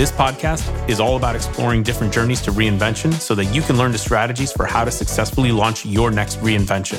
[0.00, 3.92] This podcast is all about exploring different journeys to reinvention so that you can learn
[3.92, 6.96] the strategies for how to successfully launch your next reinvention.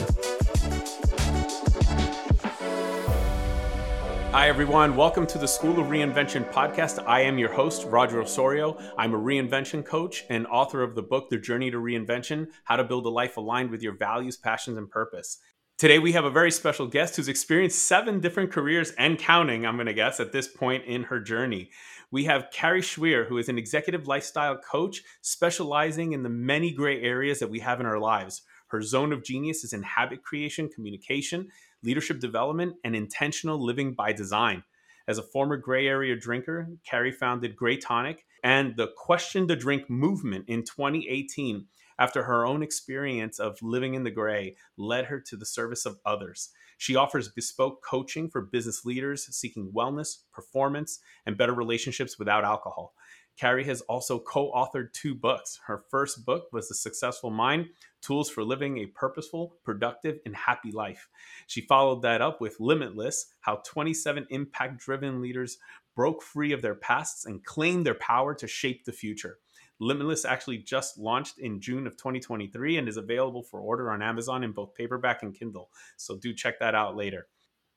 [4.31, 4.95] Hi, everyone.
[4.95, 7.03] Welcome to the School of Reinvention podcast.
[7.07, 8.77] I am your host, Roger Osorio.
[8.99, 12.83] I'm a reinvention coach and author of the book, The Journey to Reinvention How to
[12.83, 15.39] Build a Life Aligned with Your Values, Passions, and Purpose.
[15.79, 19.77] Today, we have a very special guest who's experienced seven different careers and counting, I'm
[19.77, 21.71] going to guess, at this point in her journey
[22.12, 27.01] we have Kari Schwear, who is an executive lifestyle coach specializing in the many gray
[27.01, 28.41] areas that we have in our lives.
[28.67, 31.48] Her zone of genius is in habit creation, communication,
[31.84, 34.63] leadership development, and intentional living by design.
[35.07, 40.45] As a former gray area drinker, Kari founded GrayTonic and the Question the Drink movement
[40.48, 41.65] in 2018
[41.98, 45.99] after her own experience of living in the gray led her to the service of
[46.05, 46.49] others.
[46.82, 52.96] She offers bespoke coaching for business leaders seeking wellness, performance, and better relationships without alcohol.
[53.38, 55.60] Kari has also co authored two books.
[55.68, 57.68] Her first book was The Successful Mind
[58.01, 61.07] Tools for Living a Purposeful, Productive, and Happy Life.
[61.46, 65.59] She followed that up with Limitless How 27 Impact Driven Leaders
[65.95, 69.38] Broke Free of Their Pasts and Claimed Their Power to Shape the Future.
[69.81, 74.44] Limitless actually just launched in June of 2023 and is available for order on Amazon
[74.44, 75.69] in both paperback and Kindle.
[75.97, 77.25] So do check that out later.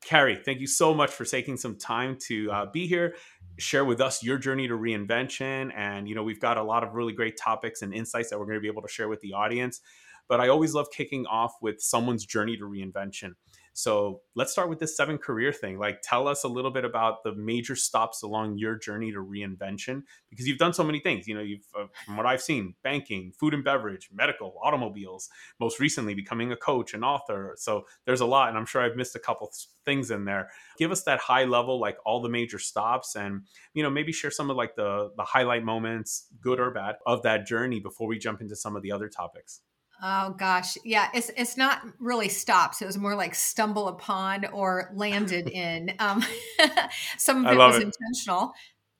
[0.05, 3.17] Kari, thank you so much for taking some time to uh, be here,
[3.59, 5.73] share with us your journey to reinvention.
[5.75, 8.45] And, you know, we've got a lot of really great topics and insights that we're
[8.45, 9.81] going to be able to share with the audience.
[10.29, 13.33] But I always love kicking off with someone's journey to reinvention.
[13.77, 15.81] So let's start with this seven career thing.
[15.81, 20.03] Like, tell us a little bit about the major stops along your journey to reinvention
[20.31, 21.27] because you've done so many things.
[21.27, 25.81] You know, you've, uh, from what I've seen, banking, food and beverage, medical, automobiles, most
[25.81, 27.57] recently becoming a coach and author.
[27.59, 29.51] So there's a lot, and I'm sure I've missed a couple
[29.85, 30.51] things in there.
[30.79, 33.43] Give us that high level, like all the major stops, and
[33.75, 37.23] you know, maybe share some of like the the highlight moments, good or bad, of
[37.23, 39.63] that journey before we jump into some of the other topics.
[40.03, 42.83] Oh gosh, yeah, it's it's not really stops.
[42.83, 45.95] It was more like stumble upon or landed in.
[45.99, 46.25] Um,
[47.19, 47.83] some of it was it.
[47.85, 48.53] intentional,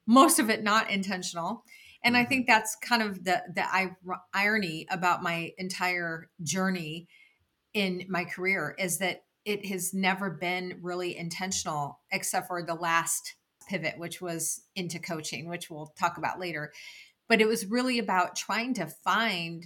[0.07, 1.65] most of it not intentional,
[2.03, 2.23] and mm-hmm.
[2.23, 3.65] I think that's kind of the the
[4.33, 7.09] irony about my entire journey
[7.75, 13.35] in my career is that it has never been really intentional, except for the last
[13.69, 16.73] pivot, which was into coaching, which we'll talk about later.
[17.29, 19.65] But it was really about trying to find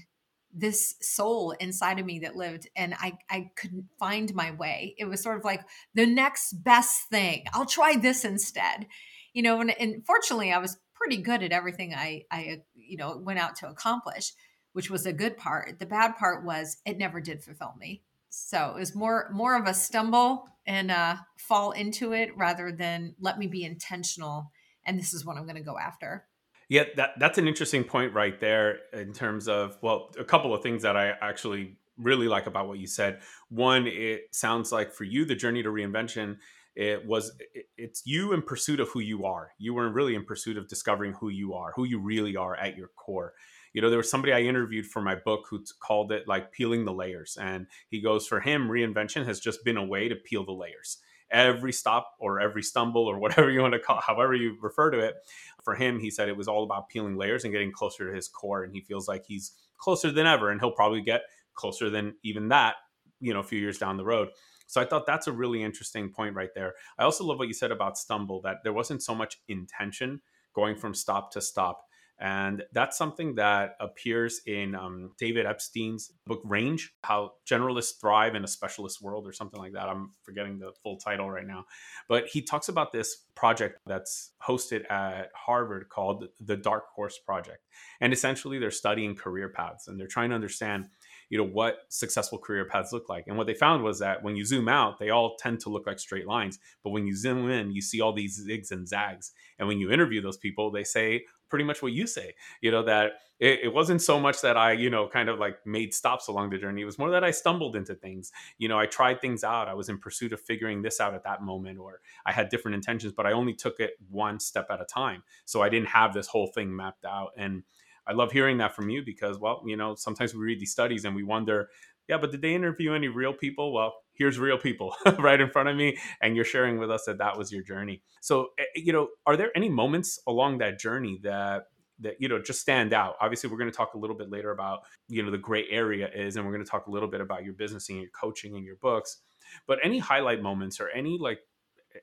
[0.53, 4.95] this soul inside of me that lived and I, I couldn't find my way.
[4.99, 5.63] It was sort of like
[5.95, 7.45] the next best thing.
[7.53, 8.87] I'll try this instead.
[9.35, 13.17] You know, and, and fortunately I was pretty good at everything I, I, you know,
[13.19, 14.33] went out to accomplish,
[14.73, 15.79] which was a good part.
[15.79, 18.03] The bad part was it never did fulfill me.
[18.31, 23.15] So it was more, more of a stumble and uh, fall into it rather than
[23.19, 24.53] let me be intentional.
[24.85, 26.28] And this is what I'm going to go after.
[26.69, 30.63] Yeah, that that's an interesting point right there in terms of well, a couple of
[30.63, 33.21] things that I actually really like about what you said.
[33.49, 36.37] One, it sounds like for you the journey to reinvention
[36.79, 37.33] it was
[37.77, 39.51] it's you in pursuit of who you are.
[39.59, 42.77] You were really in pursuit of discovering who you are, who you really are at
[42.77, 43.35] your core.
[43.73, 46.85] You know, there was somebody I interviewed for my book who called it like peeling
[46.85, 47.37] the layers.
[47.41, 50.99] And he goes, for him, reinvention has just been a way to peel the layers
[51.31, 54.99] every stop or every stumble or whatever you want to call however you refer to
[54.99, 55.15] it
[55.63, 58.29] for him he said it was all about peeling layers and getting closer to his
[58.29, 61.23] core and he feels like he's closer than ever and he'll probably get
[61.55, 62.77] closer than even that
[63.21, 64.29] you know a few years down the road.
[64.67, 66.75] So i thought that's a really interesting point right there.
[66.99, 70.21] I also love what you said about stumble that there wasn't so much intention
[70.55, 71.88] going from stop to stop
[72.21, 78.43] and that's something that appears in um, David Epstein's book Range How Generalists Thrive in
[78.43, 79.89] a Specialist World, or something like that.
[79.89, 81.65] I'm forgetting the full title right now.
[82.09, 87.65] But he talks about this project that's hosted at Harvard called the Dark Horse Project.
[88.01, 90.89] And essentially, they're studying career paths and they're trying to understand
[91.31, 93.27] you know what successful career paths look like.
[93.27, 95.87] And what they found was that when you zoom out they all tend to look
[95.87, 96.59] like straight lines.
[96.83, 99.33] But when you zoom in you see all these zigs and zags.
[99.59, 102.83] And when you interview those people they say pretty much what you say you know
[102.83, 106.29] that it, it, wasn't so much that i you know kind of like made stops
[106.29, 106.83] along the journey.
[106.83, 108.33] It was more that i stumbled into things.
[108.59, 109.69] You know i tried things out.
[109.69, 112.75] I was in pursuit of figuring this out at that moment or i had different
[112.75, 115.23] intentions but i only took it one step at a time.
[115.45, 117.31] So i didn't have this whole thing mapped out.
[117.37, 117.63] And
[118.09, 121.05] I love hearing that from you because, well, you know, sometimes we read these studies
[121.05, 121.69] and we wonder,
[122.09, 123.73] yeah, but did they interview any real people?
[123.73, 127.19] Well, here's real people right in front of me, and you're sharing with us that
[127.19, 128.03] that was your journey.
[128.23, 131.65] So, eh, you know, are there any moments along that journey that
[132.01, 134.51] that you know just stand out obviously we're going to talk a little bit later
[134.51, 137.21] about you know the gray area is and we're going to talk a little bit
[137.21, 139.23] about your business and your coaching and your books
[139.67, 141.41] but any highlight moments or any like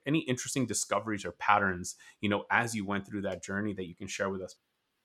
[0.06, 3.96] any interesting discoveries or patterns you know as you went through that journey that you
[3.96, 4.56] can share with us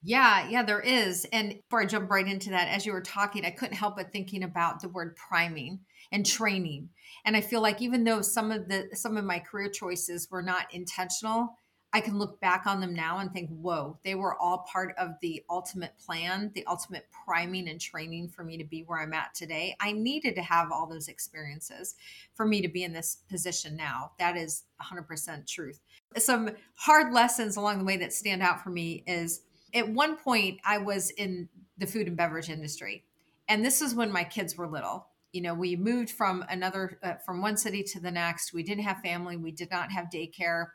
[0.02, 1.26] yeah, yeah, there is.
[1.32, 4.12] And before I jump right into that, as you were talking, I couldn't help but
[4.12, 5.80] thinking about the word priming
[6.10, 6.88] and training.
[7.24, 10.42] And I feel like even though some of the some of my career choices were
[10.42, 11.56] not intentional,
[11.92, 15.14] I can look back on them now and think, whoa, they were all part of
[15.20, 19.34] the ultimate plan, the ultimate priming and training for me to be where I'm at
[19.34, 19.76] today.
[19.80, 21.96] I needed to have all those experiences
[22.34, 24.12] for me to be in this position now.
[24.20, 25.80] That is 100% truth.
[26.16, 29.42] Some hard lessons along the way that stand out for me is
[29.74, 33.04] at one point I was in the food and beverage industry.
[33.48, 35.06] And this is when my kids were little.
[35.32, 38.52] You know, we moved from another, uh, from one city to the next.
[38.52, 39.36] We didn't have family.
[39.36, 40.66] We did not have daycare,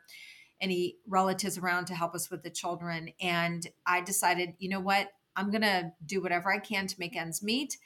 [0.60, 3.10] any relatives around to help us with the children.
[3.20, 5.08] And I decided, you know what?
[5.36, 7.76] I'm going to do whatever I can to make ends meet.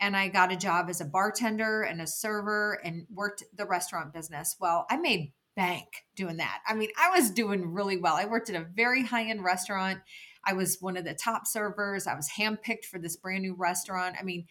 [0.00, 4.12] And I got a job as a bartender and a server and worked the restaurant
[4.12, 4.56] business.
[4.60, 6.60] Well, I made bank doing that.
[6.68, 8.14] I mean, I was doing really well.
[8.14, 9.98] I worked at a very high end restaurant
[10.48, 12.06] I was one of the top servers.
[12.06, 14.16] I was handpicked for this brand new restaurant.
[14.18, 14.46] I mean,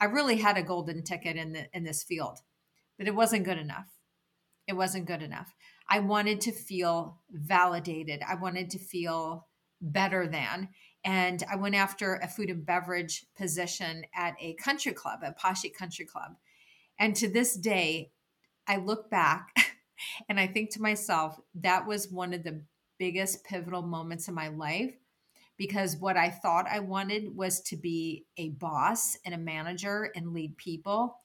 [0.00, 2.38] I really had a golden ticket in the in this field.
[2.96, 3.88] But it wasn't good enough.
[4.68, 5.52] It wasn't good enough.
[5.88, 8.20] I wanted to feel validated.
[8.26, 9.48] I wanted to feel
[9.80, 10.68] better than.
[11.04, 15.70] And I went after a food and beverage position at a country club, a Passi
[15.70, 16.32] country club.
[16.98, 18.12] And to this day,
[18.68, 19.48] I look back
[20.28, 22.62] and I think to myself, that was one of the
[22.98, 24.94] biggest pivotal moments in my life
[25.60, 30.32] because what I thought I wanted was to be a boss and a manager and
[30.32, 31.18] lead people.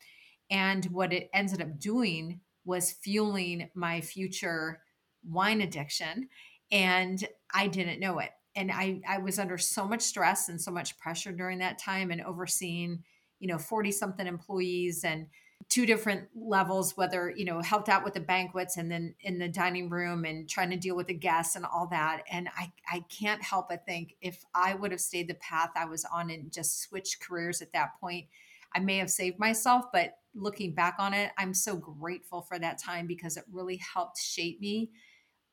[0.49, 4.81] And what it ended up doing was fueling my future
[5.23, 6.27] wine addiction.
[6.69, 8.31] And I didn't know it.
[8.57, 12.11] And I, I was under so much stress and so much pressure during that time
[12.11, 13.05] and overseeing,
[13.39, 15.27] you know, 40 something employees and
[15.69, 19.47] two different levels whether you know helped out with the banquets and then in the
[19.47, 22.23] dining room and trying to deal with the guests and all that.
[22.31, 25.85] And i i can't help but think if i would have stayed the path i
[25.85, 28.27] was on and just switched careers at that point
[28.75, 29.85] i may have saved myself.
[29.91, 34.19] But looking back on it i'm so grateful for that time because it really helped
[34.19, 34.91] shape me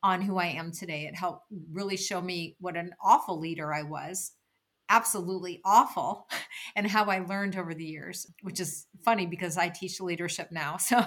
[0.03, 1.07] on who i am today.
[1.07, 4.33] It helped really show me what an awful leader i was
[4.93, 6.29] absolutely awful
[6.77, 10.77] and how I learned over the years, which is funny because I teach leadership now.
[10.93, 11.03] So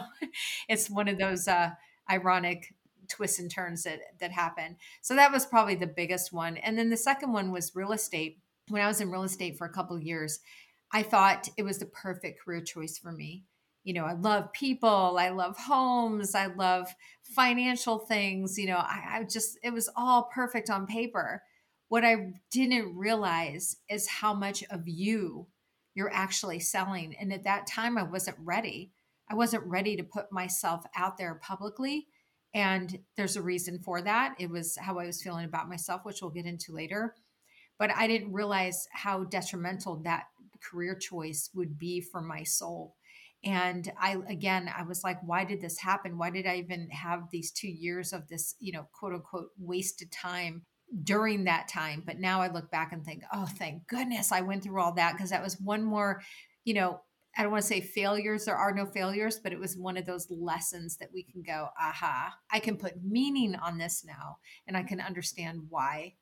[0.68, 1.72] it's one of those uh,
[2.10, 2.74] ironic
[3.08, 4.78] twists and turns that that happen.
[5.02, 6.58] So that was probably the biggest one.
[6.58, 8.40] And then the second one was real estate.
[8.70, 10.40] When I was in real estate for a couple of years,
[10.92, 13.44] I thought it was the perfect career choice for me.
[13.84, 16.88] You know, I love people, I love homes, I love
[17.22, 18.58] financial things.
[18.58, 21.44] You know, I, I just, it was all perfect on paper
[21.88, 25.48] what I didn't realize is how much of you
[25.94, 27.16] you're actually selling.
[27.20, 28.92] And at that time, I wasn't ready.
[29.30, 32.08] I wasn't ready to put myself out there publicly.
[32.54, 34.36] And there's a reason for that.
[34.39, 37.15] It was how I was feeling about myself, which we'll get into later.
[37.77, 40.25] But I didn't realize how detrimental that
[40.63, 42.96] career choice would be for my soul.
[43.44, 46.18] And I, again, I was like, why did this happen?
[46.18, 50.12] Why did I even have these two years of this, you know, quote unquote, wasted
[50.12, 50.63] time
[51.04, 52.04] during that time.
[52.06, 55.13] But now I look back and think, oh, thank goodness I went through all that
[55.13, 56.22] because that was one more,
[56.63, 57.01] you know,
[57.38, 58.46] I don't want to say failures.
[58.46, 61.68] There are no failures, but it was one of those lessons that we can go,
[61.80, 64.38] aha, I can put meaning on this now
[64.68, 66.13] and I can understand why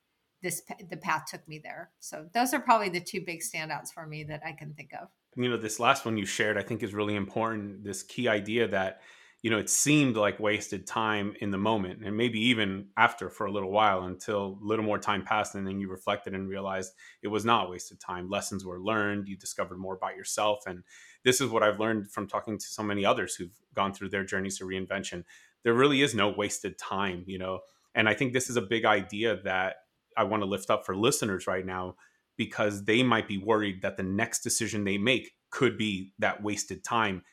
[0.42, 1.92] this the path took me there.
[2.00, 5.08] So those are probably the two big standouts for me that I can think of.
[5.36, 7.84] You know, this last one you shared, I think is really important.
[7.84, 9.02] This key idea that
[9.44, 13.46] you know, it seemed like wasted time in the moment and maybe even after for
[13.46, 16.94] a little while until a little more time passed and then you reflected and realized
[17.22, 18.30] it was not wasted time.
[18.30, 20.64] Lessons were learned, you discovered more about yourself.
[20.66, 20.82] And
[21.26, 24.24] this is what I've learned from talking to so many others who've gone through their
[24.24, 25.26] journeys to reinvention.
[25.64, 27.60] There really is no wasted time, you know.
[27.96, 29.76] And I think this is a big idea that
[30.16, 31.96] I want to lift up for listeners right now
[32.38, 36.82] because they might be worried that the next decision they make could be that wasted
[36.84, 37.24] time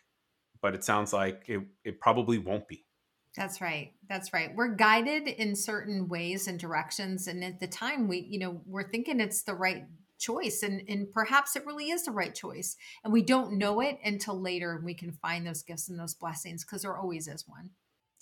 [0.63, 2.85] but it sounds like it, it probably won't be.
[3.37, 3.93] That's right.
[4.09, 4.55] That's right.
[4.55, 7.29] We're guided in certain ways and directions.
[7.29, 9.85] And at the time we, you know, we're thinking it's the right
[10.19, 12.77] choice and, and perhaps it really is the right choice.
[13.05, 16.65] And we don't know it until later we can find those gifts and those blessings
[16.65, 17.71] because there always is one.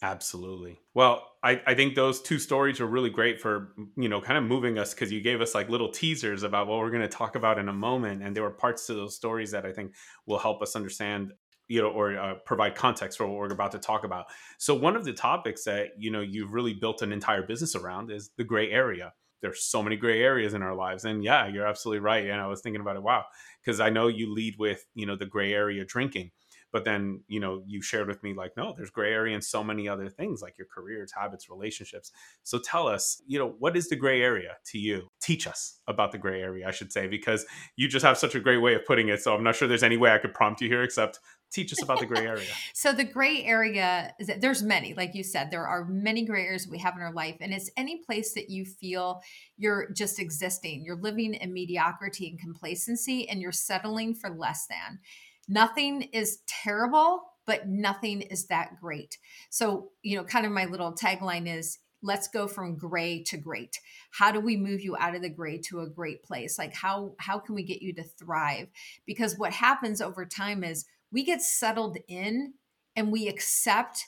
[0.00, 0.78] Absolutely.
[0.94, 4.44] Well, I, I think those two stories are really great for, you know, kind of
[4.44, 7.34] moving us because you gave us like little teasers about what we're going to talk
[7.34, 8.22] about in a moment.
[8.22, 11.32] And there were parts to those stories that I think will help us understand,
[11.68, 14.26] you know, or uh, provide context for what we're about to talk about.
[14.58, 18.10] So, one of the topics that, you know, you've really built an entire business around
[18.10, 19.12] is the gray area.
[19.40, 21.04] There's so many gray areas in our lives.
[21.04, 22.26] And yeah, you're absolutely right.
[22.26, 23.24] And I was thinking about it, wow,
[23.62, 26.32] because I know you lead with, you know, the gray area drinking
[26.72, 29.62] but then you know you shared with me like no there's gray area in so
[29.64, 33.88] many other things like your careers habits relationships so tell us you know what is
[33.88, 37.46] the gray area to you teach us about the gray area i should say because
[37.76, 39.82] you just have such a great way of putting it so i'm not sure there's
[39.82, 42.46] any way i could prompt you here except teach us about the gray area.
[42.74, 46.44] So the gray area is that there's many like you said there are many gray
[46.44, 49.20] areas we have in our life and it's any place that you feel
[49.56, 55.00] you're just existing you're living in mediocrity and complacency and you're settling for less than.
[55.48, 59.18] Nothing is terrible, but nothing is that great.
[59.48, 63.80] So, you know, kind of my little tagline is let's go from gray to great.
[64.12, 66.58] How do we move you out of the gray to a great place?
[66.58, 68.68] Like how how can we get you to thrive?
[69.06, 72.54] Because what happens over time is we get settled in
[72.96, 74.06] and we accept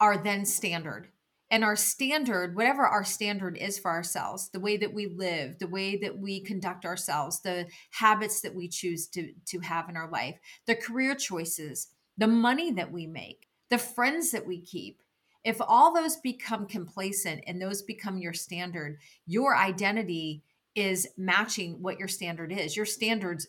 [0.00, 1.08] our then standard.
[1.50, 5.68] And our standard whatever our standard is for ourselves the way that we live the
[5.68, 10.10] way that we conduct ourselves the habits that we choose to to have in our
[10.10, 10.36] life
[10.66, 11.88] the career choices
[12.18, 15.00] the money that we make the friends that we keep
[15.44, 20.42] if all those become complacent and those become your standard your identity
[20.74, 22.76] is matching what your standard is.
[22.76, 23.46] Your standards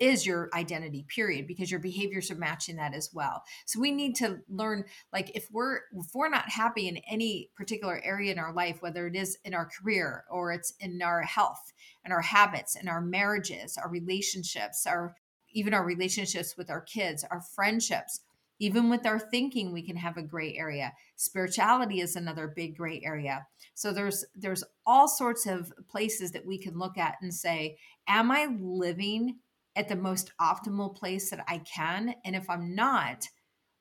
[0.00, 3.44] is your identity period because your behaviors are matching that as well.
[3.66, 8.00] So we need to learn like if we're if we're not happy in any particular
[8.04, 11.72] area in our life whether it is in our career or it's in our health
[12.04, 15.14] and our habits and our marriages our relationships our
[15.52, 18.20] even our relationships with our kids our friendships
[18.60, 20.92] even with our thinking we can have a gray area.
[21.16, 23.46] Spirituality is another big gray area.
[23.74, 28.30] So there's there's all sorts of places that we can look at and say am
[28.30, 29.36] i living
[29.76, 32.14] at the most optimal place that I can.
[32.24, 33.26] And if I'm not,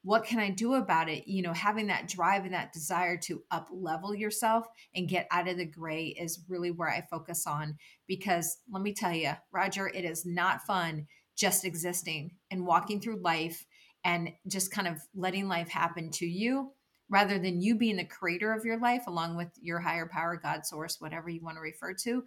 [0.03, 1.27] what can I do about it?
[1.27, 4.65] You know, having that drive and that desire to up level yourself
[4.95, 7.77] and get out of the gray is really where I focus on.
[8.07, 13.21] Because let me tell you, Roger, it is not fun just existing and walking through
[13.21, 13.65] life
[14.03, 16.71] and just kind of letting life happen to you
[17.09, 20.65] rather than you being the creator of your life along with your higher power god
[20.65, 22.23] source whatever you want to refer to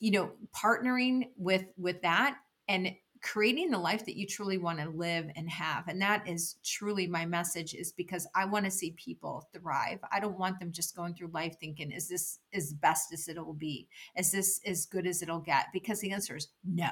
[0.00, 2.36] you know partnering with with that
[2.68, 2.92] and
[3.24, 5.88] creating the life that you truly want to live and have.
[5.88, 9.98] And that is truly my message is because i want to see people thrive.
[10.12, 13.54] I don't want them just going through life thinking is this as best as it'll
[13.54, 13.88] be?
[14.14, 15.66] Is this as good as it'll get?
[15.72, 16.90] Because the answer is no.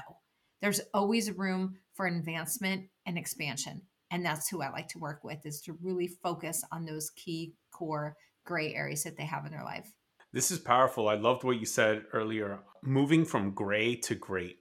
[0.62, 3.82] There's always room for advancement and expansion.
[4.10, 7.52] And that's who i like to work with is to really focus on those key
[7.70, 9.92] core gray areas that they have in their life
[10.32, 14.58] this is powerful i loved what you said earlier moving from gray to great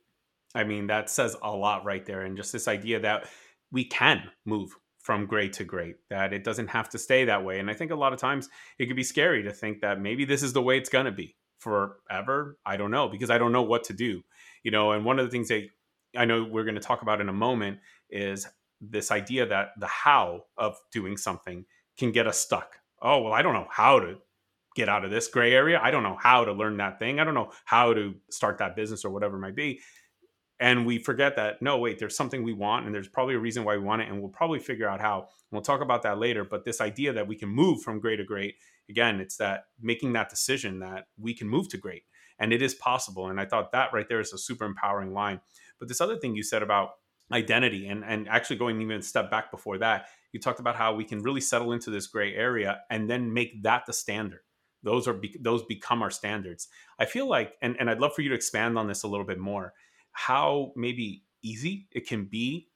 [0.54, 2.22] I mean, that says a lot right there.
[2.22, 3.28] And just this idea that
[3.72, 7.60] we can move from gray to great, that it doesn't have to stay that way.
[7.60, 10.26] And I think a lot of times it could be scary to think that maybe
[10.26, 12.58] this is the way it's going to be forever.
[12.66, 14.22] I don't know because I don't know what to do,
[14.64, 14.92] you know.
[14.92, 15.68] And one of the things that
[16.16, 18.48] I know we're going to talk about in a moment is
[18.80, 21.66] this idea that the how of doing something
[21.98, 22.76] can get us stuck.
[23.02, 24.18] Oh, well, I don't know how to
[24.76, 25.80] get out of this gray area.
[25.82, 27.20] I don't know how to learn that thing.
[27.20, 29.82] I don't know how to start that business or whatever it might be
[30.62, 33.66] and we forget that no wait there's something we want and there's probably a reason
[33.66, 36.46] why we want it and we'll probably figure out how we'll talk about that later
[36.46, 38.56] but this idea that we can move from great to great
[38.90, 42.04] again it's that making that decision that we can move to great
[42.40, 45.42] and it is possible and i thought that right there is a super empowering line
[45.80, 46.92] but this other thing you said about
[47.34, 50.94] identity and and actually going even a step back before that you talked about how
[50.94, 54.42] we can really settle into this gray area and then make that the standard
[54.84, 56.68] those are those become our standards.
[57.00, 59.26] I feel like and, and i'd love for you to expand on this a little
[59.26, 59.74] bit more
[60.12, 62.68] how maybe easy it can be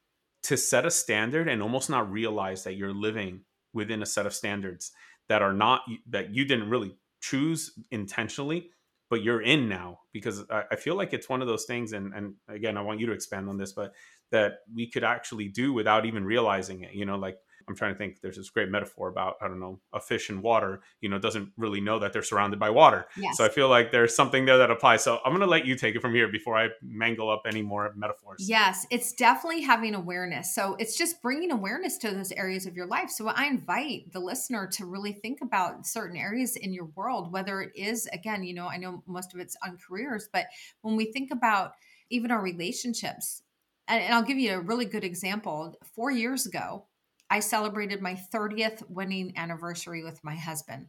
[0.42, 3.40] to set a standard and almost not realize that you're living
[3.72, 4.92] within a set of standards
[5.28, 8.70] that are not that you didn't really choose intentionally
[9.08, 10.00] but you're in now.
[10.12, 13.00] Because I, I, feel like it's one of those things and and again i want
[13.00, 13.92] you to expand on this but
[14.30, 17.98] that we could actually do without even realizing it you know like I'm trying to
[17.98, 18.20] think.
[18.20, 20.80] There's this great metaphor about I don't know a fish in water.
[21.00, 23.06] You know, doesn't really know that they're surrounded by water.
[23.16, 23.36] Yes.
[23.36, 25.02] So I feel like there's something there that applies.
[25.02, 27.62] So I'm going to let you take it from here before I mangle up any
[27.62, 28.48] more metaphors.
[28.48, 30.54] Yes, it's definitely having awareness.
[30.54, 33.10] So it's just bringing awareness to those areas of your life.
[33.10, 37.60] So I invite the listener to really think about certain areas in your world, whether
[37.62, 40.46] it is again, you know, I know most of it's on careers, but
[40.82, 41.72] when we think about
[42.10, 43.42] even our relationships,
[43.88, 45.76] and I'll give you a really good example.
[45.94, 46.86] Four years ago,
[47.30, 50.86] I celebrated my 30th wedding anniversary with my husband.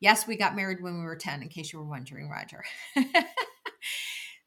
[0.00, 2.64] Yes, we got married when we were 10, in case you were wondering, Roger.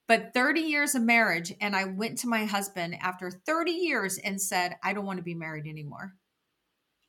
[0.08, 4.42] but 30 years of marriage, and I went to my husband after 30 years and
[4.42, 6.13] said, I don't want to be married anymore.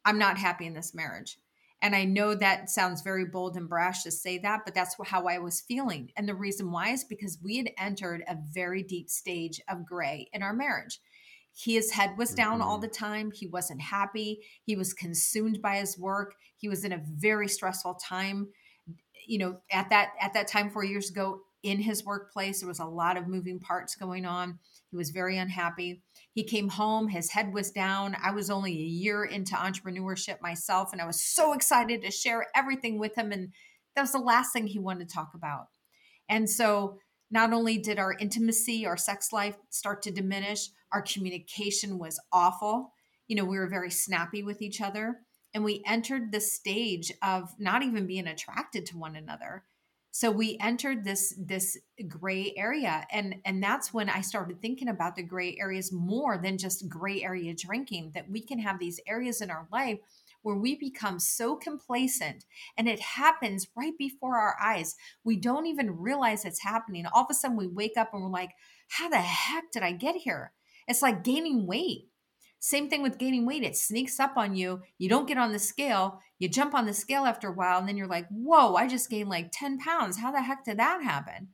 [0.05, 1.39] I'm not happy in this marriage.
[1.81, 5.27] And I know that sounds very bold and brash to say that, but that's how
[5.27, 6.11] I was feeling.
[6.17, 10.29] And the reason why is because we had entered a very deep stage of gray
[10.33, 11.01] in our marriage.
[11.55, 12.69] His head was down mm-hmm.
[12.69, 13.31] all the time.
[13.31, 14.41] He wasn't happy.
[14.65, 16.35] He was consumed by his work.
[16.57, 18.49] He was in a very stressful time.
[19.27, 22.81] You know, at that at that time 4 years ago in his workplace there was
[22.81, 24.59] a lot of moving parts going on.
[24.91, 26.03] He was very unhappy.
[26.33, 28.17] He came home, his head was down.
[28.21, 32.47] I was only a year into entrepreneurship myself and I was so excited to share
[32.55, 33.53] everything with him and
[33.95, 35.67] that was the last thing he wanted to talk about.
[36.29, 36.99] And so
[37.31, 42.93] not only did our intimacy, our sex life start to diminish, our communication was awful.
[43.29, 45.21] You know, we were very snappy with each other.
[45.55, 49.65] And we entered the stage of not even being attracted to one another.
[50.15, 55.17] So we entered this this gray area and and that's when I started thinking about
[55.17, 59.41] the gray areas more than just gray area drinking that we can have these areas
[59.41, 59.99] in our life
[60.43, 62.45] where we become so complacent
[62.77, 64.97] and it happens right before our eyes.
[65.25, 67.07] We don't even realize it's happening.
[67.07, 68.51] All of a sudden, we wake up and we're like,
[68.89, 70.53] how the heck did I get here?
[70.89, 72.09] It's like gaining weight.
[72.61, 73.65] Same thing with gaining weight.
[73.65, 74.83] It sneaks up on you.
[74.97, 76.21] You don't get on the scale.
[76.39, 79.11] You jump on the scale after a while, and then you're like, whoa, I just
[79.11, 80.19] gained like 10 pounds.
[80.19, 81.49] How the heck did that happen?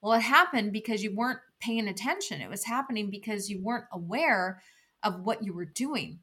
[0.00, 2.40] Well, it happened because you weren't paying attention.
[2.40, 4.62] It was happening because you weren't aware
[5.02, 6.20] of what you were doing.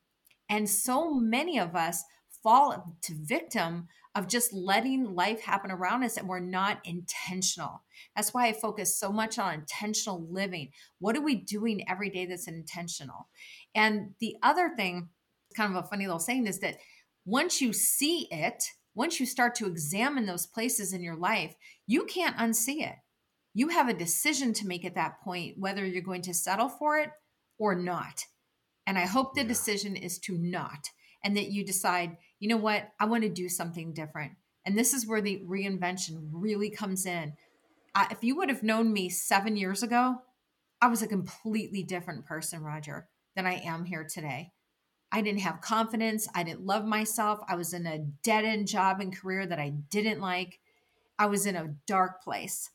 [0.47, 2.03] And so many of us
[2.41, 7.83] fall to victim of just letting life happen around us and we're not intentional.
[8.15, 10.71] That's why I focus so much on intentional living.
[10.99, 13.29] What are we doing every day that's intentional?
[13.73, 15.09] And the other thing,
[15.55, 16.77] kind of a funny little saying, is that
[17.25, 18.63] once you see it,
[18.95, 21.55] once you start to examine those places in your life,
[21.87, 22.95] you can't unsee it.
[23.53, 26.97] You have a decision to make at that point whether you're going to settle for
[26.97, 27.09] it
[27.57, 28.25] or not.
[28.85, 29.47] And I hope the yeah.
[29.47, 30.89] decision is to not,
[31.23, 34.33] and that you decide, you know what, I want to do something different.
[34.65, 37.33] And this is where the reinvention really comes in.
[38.09, 40.15] If you would have known me seven years ago,
[40.81, 44.51] I was a completely different person, Roger, than I am here today.
[45.11, 46.27] I didn't have confidence.
[46.33, 47.39] I didn't love myself.
[47.47, 50.59] I was in a dead end job and career that I didn't like.
[51.19, 52.71] I was in a dark place.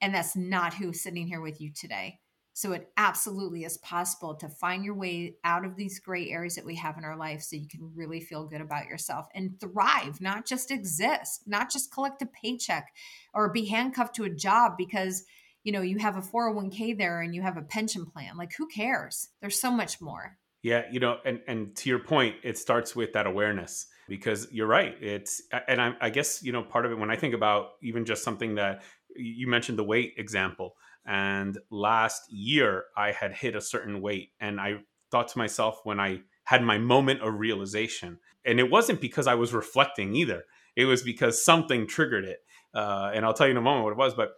[0.00, 2.19] And that's not who's sitting here with you today.
[2.52, 6.66] So it absolutely is possible to find your way out of these gray areas that
[6.66, 10.20] we have in our life so you can really feel good about yourself and thrive,
[10.20, 12.88] not just exist, not just collect a paycheck
[13.32, 15.24] or be handcuffed to a job because
[15.62, 18.36] you know you have a 401k there and you have a pension plan.
[18.36, 19.28] Like who cares?
[19.40, 20.38] There's so much more.
[20.62, 24.66] Yeah, you know, and and to your point, it starts with that awareness because you're
[24.66, 24.94] right.
[25.00, 28.04] It's and I, I guess you know part of it when I think about even
[28.04, 28.82] just something that
[29.16, 30.74] you mentioned the weight example
[31.06, 34.30] and last year, I had hit a certain weight.
[34.40, 39.00] And I thought to myself when I had my moment of realization, and it wasn't
[39.00, 40.44] because I was reflecting either,
[40.76, 42.38] it was because something triggered it.
[42.74, 44.30] Uh, and I'll tell you in a moment what it was, but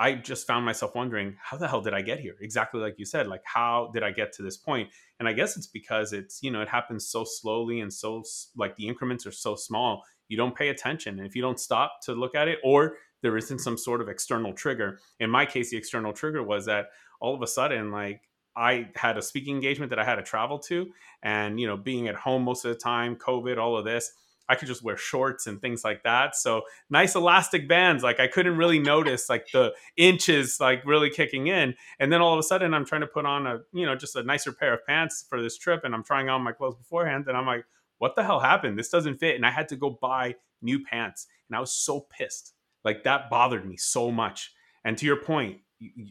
[0.00, 2.34] I just found myself wondering, how the hell did I get here?
[2.40, 4.90] Exactly like you said, like how did I get to this point?
[5.18, 8.22] And I guess it's because it's, you know, it happens so slowly and so
[8.56, 11.18] like the increments are so small, you don't pay attention.
[11.18, 14.08] And if you don't stop to look at it or there isn't some sort of
[14.08, 15.00] external trigger.
[15.20, 18.22] In my case, the external trigger was that all of a sudden, like
[18.56, 20.90] I had a speaking engagement that I had to travel to,
[21.22, 24.12] and you know, being at home most of the time, COVID, all of this,
[24.48, 26.34] I could just wear shorts and things like that.
[26.34, 31.48] So nice elastic bands, like I couldn't really notice like the inches like really kicking
[31.48, 31.74] in.
[32.00, 34.16] And then all of a sudden, I'm trying to put on a you know just
[34.16, 37.26] a nicer pair of pants for this trip, and I'm trying on my clothes beforehand,
[37.28, 37.64] and I'm like,
[37.98, 38.78] what the hell happened?
[38.78, 42.00] This doesn't fit, and I had to go buy new pants, and I was so
[42.00, 42.54] pissed
[42.88, 44.50] like that bothered me so much.
[44.82, 45.58] And to your point,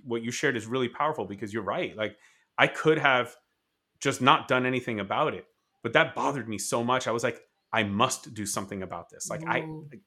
[0.06, 1.98] what you shared is really powerful because you're right.
[1.98, 2.16] Like
[2.56, 3.36] I could have
[4.00, 5.46] just not done anything about it,
[5.82, 7.08] but that bothered me so much.
[7.08, 7.42] I was like,
[7.74, 9.28] I must do something about this.
[9.28, 9.88] Like Ooh.
[9.92, 9.98] I,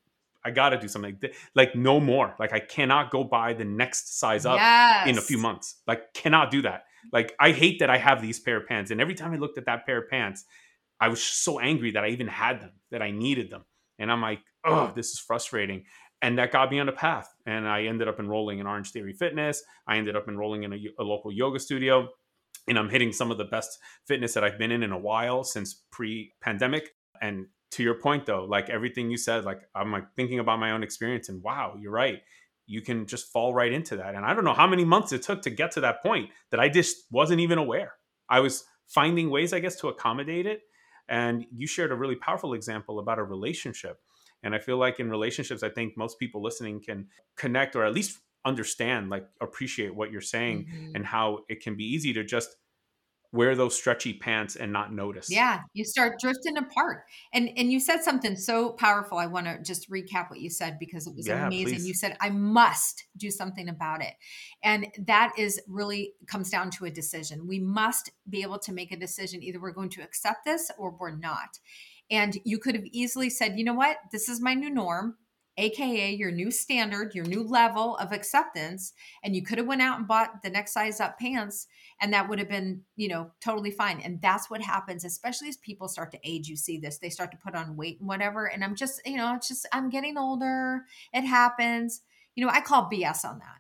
[0.45, 1.19] I got to do something.
[1.57, 2.37] Like no more.
[2.39, 5.09] Like I cannot go buy the next size up yes.
[5.09, 5.83] in a few months.
[5.89, 6.85] Like cannot do that.
[7.13, 9.59] Like I hate that I have these pair of pants, and every time I looked
[9.59, 10.45] at that pair of pants,
[11.01, 13.65] I was so angry that I even had them, that I needed them,
[13.99, 15.85] and I'm like, oh, this is frustrating
[16.23, 19.63] and that got me on a path and i ended up enrolling in Orangetheory Fitness.
[19.87, 22.09] I ended up enrolling in a, a, local yoga studio
[22.69, 25.45] and i'm hitting some of the best fitness that i've been in in a while
[25.45, 26.91] since pre-pandemic.
[27.23, 30.73] And to your point though like everything you said like i'm like thinking about my
[30.73, 32.21] own experience and wow you're right.
[32.67, 34.15] You can just fall right into that.
[34.15, 36.61] And i don't know how many months it took to get to that point that
[36.61, 37.95] i just wasn't even aware.
[38.29, 40.63] I was finding ways i guess to accommodate it.
[41.09, 43.99] And you shared a really powerful example about a relationship.
[44.43, 47.93] And I feel like in relationships, I think most people listening can connect or at
[47.93, 50.97] least understand, like appreciate what you're saying mm-hmm.
[50.97, 52.57] and how it can be easy to just
[53.33, 55.31] wear those stretchy pants and not notice.
[55.31, 57.05] Yeah, you start drifting apart.
[57.33, 59.19] And and you said something so powerful.
[59.19, 61.77] I want to just recap what you said because it was yeah, amazing.
[61.77, 61.87] Please.
[61.87, 64.15] You said I must do something about it.
[64.63, 67.47] And that is really comes down to a decision.
[67.47, 70.97] We must be able to make a decision either we're going to accept this or
[70.99, 71.59] we're not.
[72.11, 73.99] And you could have easily said, "You know what?
[74.11, 75.17] This is my new norm
[75.61, 78.93] aka your new standard your new level of acceptance.
[79.23, 81.67] And you could have went out and bought the next size up pants
[82.01, 84.01] and that would have been you know totally fine.
[84.01, 86.99] And that's what happens especially as people start to age you see this.
[86.99, 89.69] They start to put on weight and whatever and i'm just you know it's just
[89.73, 90.85] i'm getting older.
[91.13, 92.03] It happens.
[92.35, 93.59] You know i call bs on that.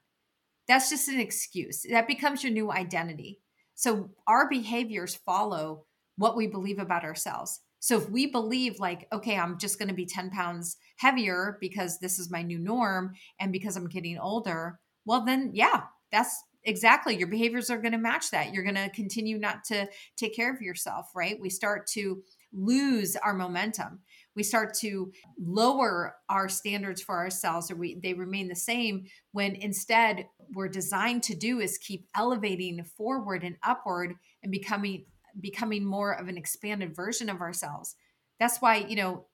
[0.68, 1.84] That's just an excuse.
[1.90, 3.40] That becomes your new identity.
[3.74, 5.86] So our behaviors follow
[6.16, 9.94] what we believe about ourselves so if we believe like, okay, I'm just going to
[9.94, 14.78] be 10 pounds heavier because this is my new norm and because I'm getting older,
[15.06, 18.52] well, then yeah, that's exactly your behaviors are going to match that.
[18.52, 21.40] You're going to continue not to take care of yourself, right?
[21.40, 24.00] We start to lose our momentum.
[24.36, 29.54] We start to lower our standards for ourselves or we they remain the same when
[29.56, 35.04] instead we're designed to do is keep elevating forward and upward and becoming
[35.38, 37.96] becoming more of an expanded version of ourselves.
[38.38, 39.26] That's why, you know,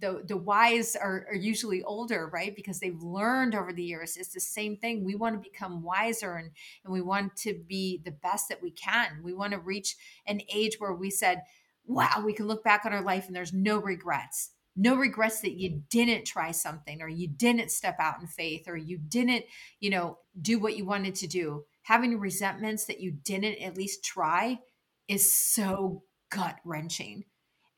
[0.00, 2.54] the the wise are, are usually older right?
[2.54, 4.16] Because they've learned over the years.
[4.16, 5.04] It's the same thing.
[5.04, 6.50] We want to become wiser and
[6.84, 9.20] and we want to be the best that we can.
[9.22, 11.42] We want to reach an age where we said
[11.86, 14.50] wow we can look back on our life and there's no regrets.
[14.78, 18.76] No regrets that you didn't try something or you didn't step out in faith or
[18.76, 19.44] you didn't
[19.80, 21.64] you know do what you wanted to do.
[21.82, 24.58] Having resentments that you didn't at least try
[25.08, 27.24] is so gut wrenching.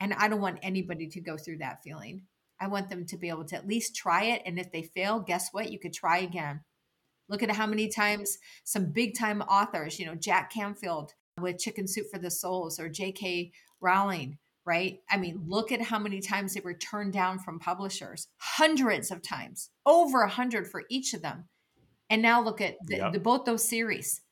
[0.01, 2.23] And I don't want anybody to go through that feeling.
[2.61, 4.43] I want them to be able to at least try it.
[4.45, 5.71] And if they fail, guess what?
[5.71, 6.61] You could try again.
[7.29, 11.87] Look at how many times some big time authors, you know, Jack Canfield with Chicken
[11.87, 13.53] Soup for the Souls or J.K.
[13.81, 14.99] Rowling, right?
[15.11, 19.23] I mean, look at how many times they were turned down from publishers, hundreds of
[19.23, 21.49] times, over a hundred for each of them.
[22.11, 23.12] And now look at the, yep.
[23.12, 24.23] the, both those series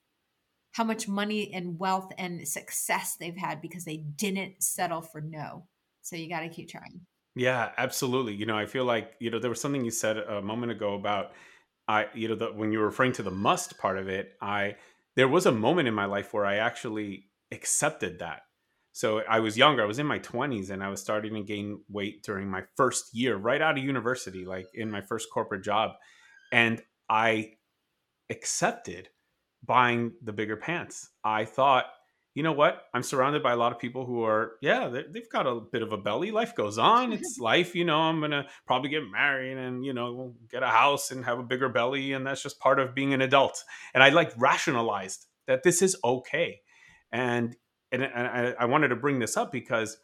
[0.76, 5.66] how much money and wealth and success they've had because they didn't settle for no.
[6.02, 7.00] So you got to keep trying.
[7.34, 8.34] Yeah, absolutely.
[8.34, 10.92] You know, I feel like, you know, there was something you said a moment ago
[10.94, 11.32] about
[11.88, 14.76] I, you know, the, when you were referring to the must part of it, I,
[15.14, 18.42] there was a moment in my life where I actually accepted that.
[18.92, 21.80] So I was younger, I was in my 20s and I was starting to gain
[21.88, 25.92] weight during my first year right out of university, like in my first corporate job.
[26.52, 27.52] And I
[28.28, 29.08] accepted
[29.66, 31.10] buying the bigger pants.
[31.24, 31.86] I thought,
[32.34, 32.82] you know what?
[32.92, 35.92] I'm surrounded by a lot of people who are, yeah, they've got a bit of
[35.92, 36.30] a belly.
[36.30, 37.12] Life goes on.
[37.12, 37.98] It's life, you know.
[37.98, 41.70] I'm gonna probably get married and you know get a house and have a bigger
[41.70, 43.64] belly, and that's just part of being an adult.
[43.94, 46.60] And I like rationalized that this is okay,
[47.10, 47.56] and
[47.90, 49.96] and, and I, I wanted to bring this up because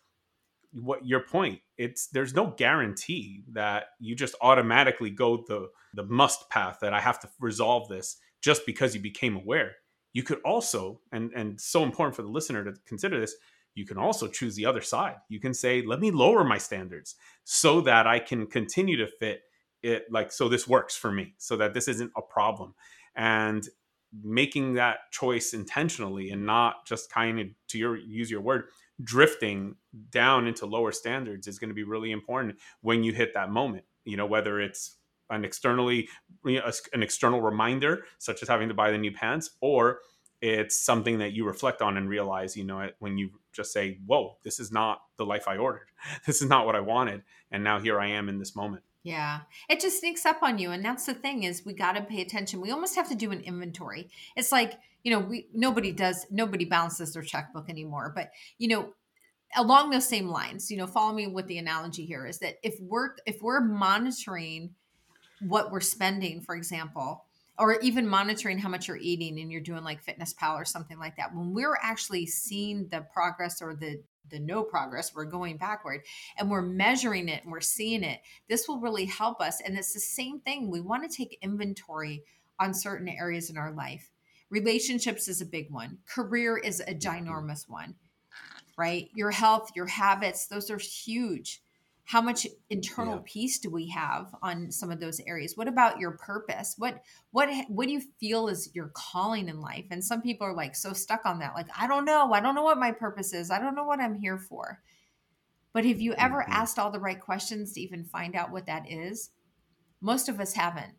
[0.73, 6.49] what your point it's there's no guarantee that you just automatically go the the must
[6.49, 9.73] path that i have to resolve this just because you became aware.
[10.13, 13.35] You could also, and and so important for the listener to consider this,
[13.75, 15.17] you can also choose the other side.
[15.29, 19.41] You can say, let me lower my standards so that I can continue to fit
[19.83, 22.75] it like so this works for me, so that this isn't a problem.
[23.17, 23.67] And
[24.23, 28.65] making that choice intentionally and not just kind of to your use your word
[29.03, 29.75] drifting
[30.11, 33.85] down into lower standards is going to be really important when you hit that moment
[34.05, 34.99] you know whether it's
[35.31, 36.09] an externally
[36.45, 40.01] an external reminder such as having to buy the new pants or
[40.41, 44.37] it's something that you reflect on and realize you know when you just say whoa
[44.43, 45.89] this is not the life i ordered.
[46.27, 48.83] This is not what i wanted and now here i am in this moment.
[49.05, 49.41] Yeah.
[49.69, 52.21] It just sneaks up on you and that's the thing is we got to pay
[52.21, 52.61] attention.
[52.61, 54.11] We almost have to do an inventory.
[54.37, 58.93] It's like you know we nobody does nobody balances their checkbook anymore but you know
[59.57, 62.77] along those same lines you know follow me with the analogy here is that if
[62.81, 64.71] we're if we're monitoring
[65.47, 67.25] what we're spending, for example,
[67.59, 70.99] or even monitoring how much you're eating and you're doing like fitness pal or something
[70.99, 71.35] like that.
[71.35, 76.01] When we're actually seeing the progress or the the no progress we're going backward
[76.39, 79.61] and we're measuring it and we're seeing it this will really help us.
[79.61, 80.71] And it's the same thing.
[80.71, 82.23] We want to take inventory
[82.59, 84.11] on certain areas in our life.
[84.49, 85.99] Relationships is a big one.
[86.07, 87.29] Career is a mm-hmm.
[87.29, 87.97] ginormous one
[88.77, 89.11] right?
[89.15, 91.61] Your health your habits those are huge
[92.13, 93.23] how much internal yeah.
[93.25, 97.49] peace do we have on some of those areas what about your purpose what what
[97.69, 100.93] what do you feel is your calling in life and some people are like so
[100.93, 103.59] stuck on that like i don't know i don't know what my purpose is i
[103.59, 104.81] don't know what i'm here for
[105.73, 106.53] But have you ever mm-hmm.
[106.53, 109.31] asked all the right questions to even find out what that is?
[110.01, 110.95] Most of us haven't.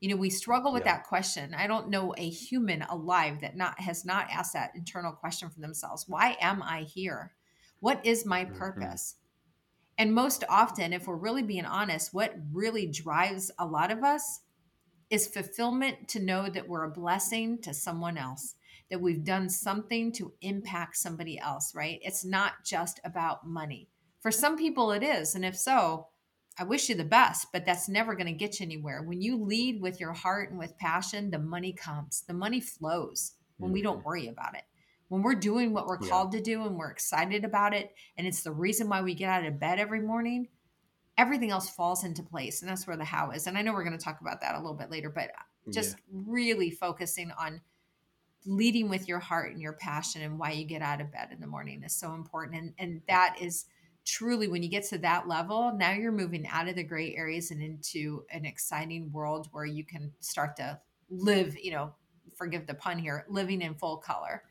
[0.00, 0.96] You know, we struggle with yeah.
[0.96, 1.54] that question.
[1.54, 5.60] I don't know a human alive that not has not asked that internal question for
[5.60, 6.04] themselves.
[6.06, 7.32] Why am I here?
[7.80, 8.54] What is my mm-hmm.
[9.96, 14.40] And most often, if we're really being honest, what really drives a lot of us
[15.10, 18.56] is fulfillment to know that we're a blessing to someone else,
[18.90, 22.00] that we've done something to impact somebody else, right?
[22.02, 23.88] It's not just about money.
[24.20, 25.34] For some people, it is.
[25.34, 26.08] And if so,
[26.58, 29.02] I wish you the best, but that's never going to get you anywhere.
[29.02, 33.32] When you lead with your heart and with passion, the money comes, the money flows
[33.58, 34.06] when we don't mm-hmm.
[34.06, 34.62] worry about it.
[35.08, 36.08] When we're doing what we're yeah.
[36.08, 39.28] called to do and we're excited about it, and it's the reason why we get
[39.28, 40.48] out of bed every morning,
[41.16, 42.62] everything else falls into place.
[42.62, 43.46] And that's where the how is.
[43.46, 45.30] And I know we're going to talk about that a little bit later, but
[45.70, 46.20] just yeah.
[46.26, 47.60] really focusing on
[48.46, 51.40] leading with your heart and your passion and why you get out of bed in
[51.40, 52.60] the morning is so important.
[52.60, 53.66] And, and that is
[54.04, 57.50] truly when you get to that level, now you're moving out of the gray areas
[57.50, 61.94] and into an exciting world where you can start to live, you know,
[62.36, 64.42] forgive the pun here, living in full color.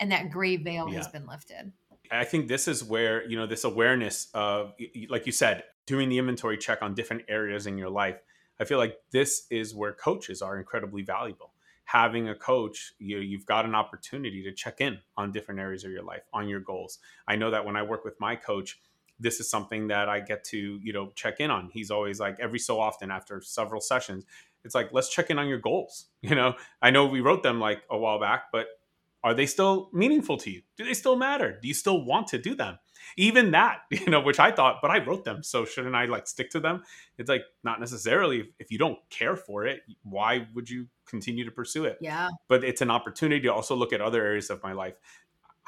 [0.00, 0.96] And that gray veil yeah.
[0.96, 1.72] has been lifted.
[2.10, 4.74] I think this is where, you know, this awareness of,
[5.08, 8.16] like you said, doing the inventory check on different areas in your life.
[8.58, 11.52] I feel like this is where coaches are incredibly valuable.
[11.84, 15.90] Having a coach, you you've got an opportunity to check in on different areas of
[15.90, 16.98] your life, on your goals.
[17.26, 18.80] I know that when I work with my coach,
[19.18, 21.70] this is something that I get to, you know, check in on.
[21.72, 24.24] He's always like every so often after several sessions,
[24.64, 26.06] it's like, let's check in on your goals.
[26.22, 28.66] You know, I know we wrote them like a while back, but
[29.22, 30.62] are they still meaningful to you?
[30.76, 31.58] Do they still matter?
[31.60, 32.78] Do you still want to do them?
[33.16, 36.26] Even that, you know, which I thought, but I wrote them, so shouldn't I like
[36.26, 36.82] stick to them?
[37.18, 38.50] It's like not necessarily.
[38.58, 41.98] If you don't care for it, why would you continue to pursue it?
[42.00, 42.28] Yeah.
[42.48, 44.94] But it's an opportunity to also look at other areas of my life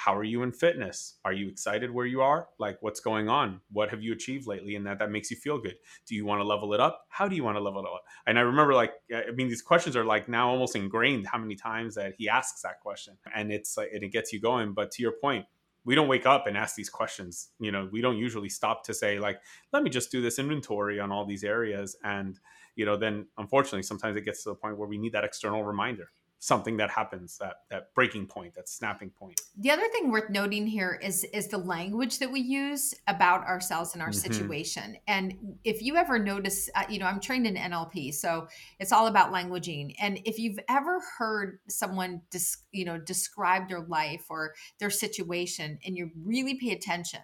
[0.04, 1.18] how are you in fitness?
[1.24, 2.48] Are you excited where you are?
[2.58, 3.60] Like what's going on?
[3.70, 5.76] What have you achieved lately and that that makes you feel good?
[6.06, 7.06] Do you want to level it up?
[7.08, 8.02] How do you want to level it up?
[8.26, 11.54] And i remember like i mean these questions are like now almost ingrained how many
[11.54, 13.16] times that he asks that question.
[13.32, 14.74] And it's like and it gets you going.
[14.74, 15.46] But to your point
[15.84, 17.50] we don't wake up and ask these questions.
[17.60, 19.40] You know we don't usually stop to say like
[19.72, 21.94] let me just do this inventory on all these areas.
[22.02, 22.40] And
[22.74, 25.62] you know then unfortunately sometimes it gets to the point where we need that external
[25.62, 26.08] reminder
[26.42, 29.40] something that happens that that breaking point that snapping point.
[29.58, 33.92] The other thing worth noting here is is the language that we use about ourselves
[33.92, 34.32] and our mm-hmm.
[34.32, 34.96] situation.
[35.06, 38.48] And if you ever notice uh, you know i'm trained in nlp so
[38.80, 39.94] it's all about languaging.
[40.00, 45.78] And if you've ever heard someone dis, you know describe their life or their situation
[45.86, 47.20] and you really pay attention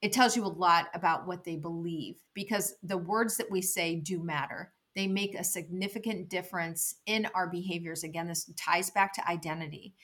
[0.00, 3.96] it tells you a lot about what they believe because the words that we say
[3.96, 8.04] do matter they make a significant difference in our behaviors.
[8.04, 9.94] Again, this ties back to identity.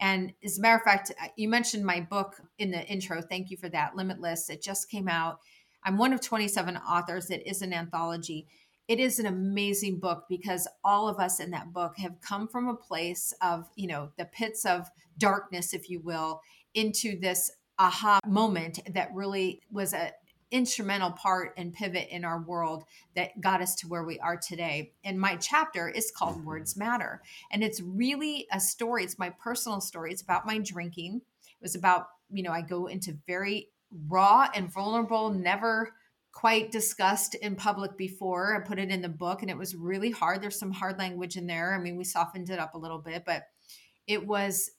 [0.00, 3.20] And as a matter of fact, uh, you mentioned my book in the intro.
[3.20, 3.96] Thank you for that.
[3.96, 4.48] Limitless.
[4.48, 5.40] It just came out.
[5.84, 7.30] I'm one of 27 authors.
[7.30, 8.46] It is an anthology.
[8.88, 12.66] It is an amazing book because all of us in that book have come from
[12.66, 14.88] a place of, you know, the pits of
[15.18, 16.40] darkness, if you will,
[16.72, 20.12] into this aha moment that really was a,
[20.50, 24.92] instrumental part and pivot in our world that got us to where we are today.
[25.04, 26.46] And my chapter is called mm-hmm.
[26.46, 27.22] Words Matter.
[27.50, 30.12] And it's really a story, it's my personal story.
[30.12, 31.22] It's about my drinking.
[31.46, 33.68] It was about, you know, I go into very
[34.08, 35.92] raw and vulnerable, never
[36.32, 38.54] quite discussed in public before.
[38.54, 40.42] I put it in the book and it was really hard.
[40.42, 41.74] There's some hard language in there.
[41.74, 43.44] I mean, we softened it up a little bit, but
[44.06, 44.70] it was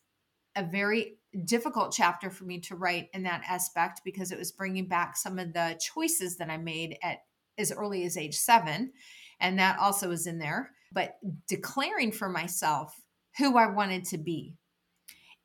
[0.57, 4.87] a very difficult chapter for me to write in that aspect because it was bringing
[4.87, 7.19] back some of the choices that I made at
[7.57, 8.91] as early as age seven.
[9.39, 11.17] And that also is in there, but
[11.47, 13.01] declaring for myself
[13.37, 14.55] who I wanted to be.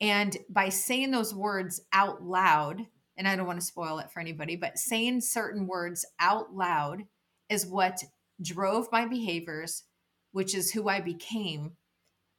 [0.00, 4.20] And by saying those words out loud, and I don't want to spoil it for
[4.20, 7.04] anybody, but saying certain words out loud
[7.48, 8.02] is what
[8.40, 9.84] drove my behaviors,
[10.32, 11.72] which is who I became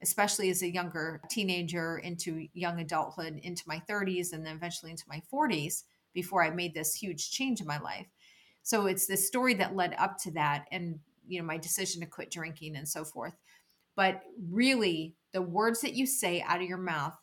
[0.04, 5.04] especially as a younger teenager into young adulthood into my 30s and then eventually into
[5.08, 8.06] my 40s before I made this huge change in my life.
[8.62, 12.06] So it's the story that led up to that and you know my decision to
[12.06, 13.32] quit drinking and so forth.
[13.96, 17.16] But really the words that you say out of your mouth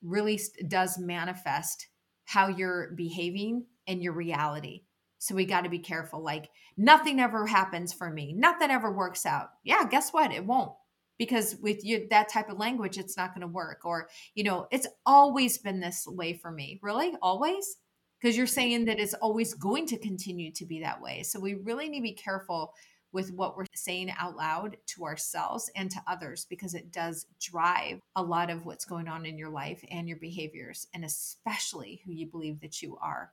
[0.00, 1.88] really does manifest
[2.26, 4.84] how you're behaving and your reality.
[5.18, 8.32] So we got to be careful like nothing ever happens for me.
[8.32, 9.50] Nothing ever works out.
[9.64, 10.32] Yeah, guess what?
[10.32, 10.72] It won't
[11.20, 14.66] because with you that type of language it's not going to work or you know
[14.72, 16.80] it's always been this way for me.
[16.82, 17.12] Really?
[17.20, 17.76] Always?
[18.18, 21.22] Because you're saying that it's always going to continue to be that way.
[21.22, 22.72] So we really need to be careful
[23.12, 28.00] with what we're saying out loud to ourselves and to others because it does drive
[28.16, 32.12] a lot of what's going on in your life and your behaviors and especially who
[32.12, 33.30] you believe that you are.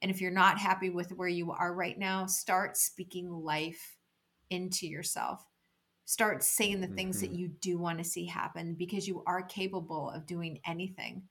[0.00, 3.96] And if you're not happy with where you are right now, start speaking life
[4.50, 5.44] into yourself.
[6.08, 6.96] Start saying the mm-hmm.
[6.96, 7.38] things that mm-hmm.
[7.38, 11.24] you do want to see happen because you are capable of doing anything.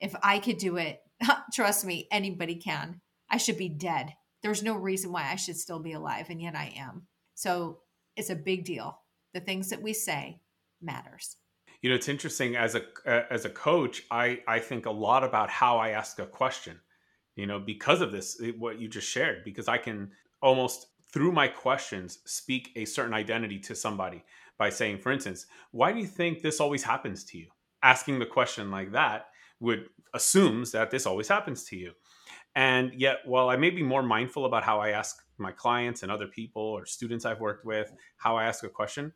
[0.00, 1.02] If I could do it,
[1.52, 3.02] trust me, anybody can.
[3.28, 4.14] I should be dead.
[4.42, 7.08] There's no reason why I should still be alive, and yet I am.
[7.34, 7.80] So
[8.16, 8.98] it's a big deal.
[9.34, 10.40] The things that we say
[10.80, 11.36] matters.
[11.82, 12.84] You know, it's interesting as a
[13.30, 16.80] as a coach, I I think a lot about how I ask a question.
[17.36, 21.48] You know, because of this, what you just shared, because I can almost through my
[21.48, 24.24] questions speak a certain identity to somebody
[24.58, 27.46] by saying, for instance, why do you think this always happens to you?
[27.82, 29.26] Asking the question like that
[29.58, 31.92] would assumes that this always happens to you.
[32.56, 36.10] And yet, while I may be more mindful about how I ask my clients and
[36.10, 39.12] other people or students I've worked with, how I ask a question,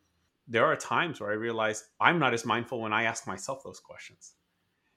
[0.47, 3.81] there are times where I realize I'm not as mindful when I ask myself those
[3.81, 4.35] questions.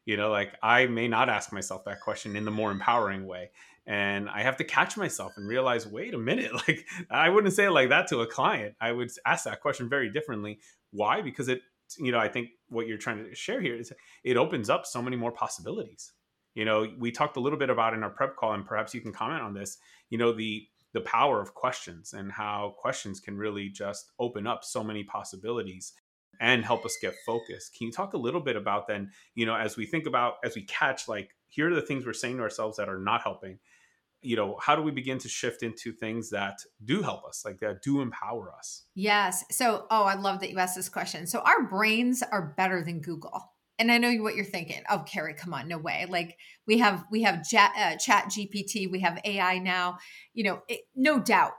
[0.05, 3.49] You know, like I may not ask myself that question in the more empowering way.
[3.87, 7.69] And I have to catch myself and realize, wait a minute, like I wouldn't say
[7.69, 8.75] like that to a client.
[8.81, 10.59] I would ask that question very differently.
[10.91, 11.21] Why?
[11.21, 11.61] Because it,
[11.97, 15.01] you know, I think what you're trying to share here is it opens up so
[15.01, 16.11] many more possibilities.
[16.53, 18.99] You know, we talked a little bit about in our prep call, and perhaps you
[18.99, 19.77] can comment on this.
[20.09, 24.63] You know, the the power of questions and how questions can really just open up
[24.63, 25.93] so many possibilities
[26.39, 27.75] and help us get focused.
[27.77, 30.55] Can you talk a little bit about then, you know, as we think about as
[30.55, 33.59] we catch like here are the things we're saying to ourselves that are not helping.
[34.21, 37.59] You know, how do we begin to shift into things that do help us, like
[37.59, 38.83] that do empower us?
[38.95, 39.43] Yes.
[39.51, 41.27] So, oh, I love that you asked this question.
[41.27, 44.81] So, our brains are better than Google and I know what you're thinking.
[44.89, 46.05] Oh, Kari, come on, no way.
[46.09, 49.97] Like we have we have chat, uh, ChatGPT, we have AI now.
[50.33, 51.53] You know, it, no doubt,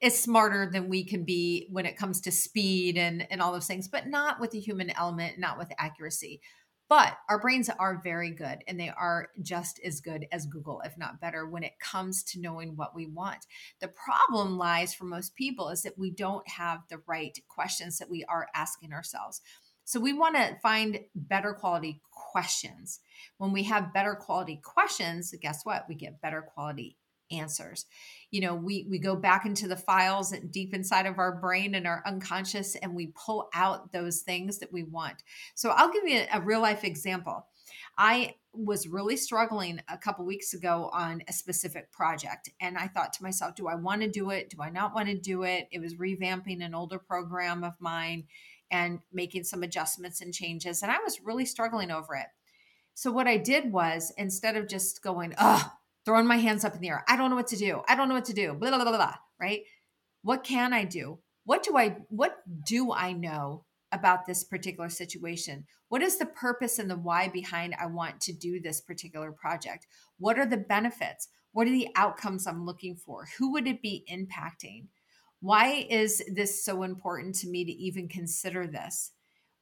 [0.00, 3.66] it's smarter than we can be when it comes to speed and and all those
[3.66, 6.40] things, but not with the human element, not with accuracy.
[6.88, 10.98] But our brains are very good and they are just as good as Google, if
[10.98, 13.46] not better, when it comes to knowing what we want.
[13.80, 18.10] The problem lies for most people is that we don't have the right questions that
[18.10, 19.40] we are asking ourselves.
[19.84, 23.00] So we want to find better quality questions.
[23.38, 25.86] When we have better quality questions, guess what?
[25.88, 26.96] We get better quality
[27.30, 27.86] answers.
[28.30, 31.74] You know, we we go back into the files and deep inside of our brain
[31.74, 35.22] and our unconscious and we pull out those things that we want.
[35.54, 37.46] So I'll give you a, real life example.
[37.96, 43.12] I was really struggling a couple weeks ago on a specific project and I thought
[43.14, 44.50] to myself, do I want to do it?
[44.50, 45.68] Do I not want to do it?
[45.70, 48.24] It was revamping an older program of mine
[48.70, 50.82] and making some adjustments and changes.
[50.82, 52.26] And I was really struggling over it.
[52.94, 55.72] So what I did was instead of just going, oh,
[56.04, 57.82] throwing my hands up in the air, I don't know what to do.
[57.88, 58.54] I don't know what to do.
[58.54, 59.60] Blah, blah, blah, blah, right?
[60.22, 61.18] What can I do?
[61.44, 65.66] What do I what do I know about this particular situation?
[65.88, 69.86] What is the purpose and the why behind I want to do this particular project?
[70.18, 71.28] What are the benefits?
[71.52, 73.28] What are the outcomes I'm looking for?
[73.38, 74.86] Who would it be impacting?
[75.40, 79.12] Why is this so important to me to even consider this?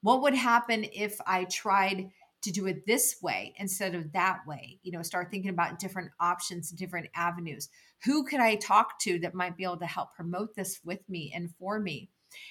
[0.01, 2.11] What would happen if I tried
[2.43, 4.79] to do it this way instead of that way?
[4.83, 7.69] You know, start thinking about different options, different avenues.
[8.05, 11.33] Who could I talk to that might be able to help promote this with me
[11.35, 12.11] and for me?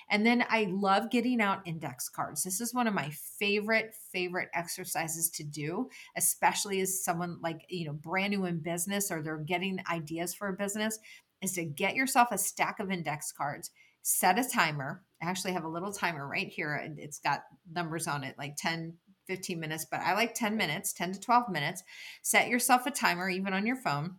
[0.10, 2.44] And then I love getting out index cards.
[2.44, 7.86] This is one of my favorite, favorite exercises to do, especially as someone like, you
[7.86, 11.00] know, brand new in business or they're getting ideas for a business
[11.42, 13.72] is to get yourself a stack of index cards,
[14.04, 15.04] set a timer.
[15.22, 16.76] I actually have a little timer right here.
[16.76, 18.94] And it's got numbers on it, like 10,
[19.32, 21.84] 15 minutes, but I like 10 minutes, 10 to 12 minutes.
[22.22, 24.16] Set yourself a timer, even on your phone,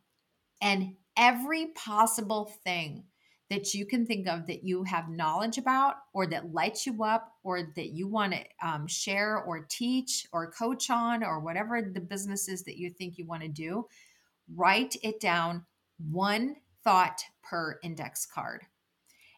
[0.62, 3.04] and every possible thing
[3.50, 7.34] that you can think of that you have knowledge about or that lights you up
[7.44, 12.00] or that you want to um, share or teach or coach on or whatever the
[12.00, 13.86] business is that you think you want to do,
[14.56, 15.66] write it down
[16.10, 18.62] one thought per index card.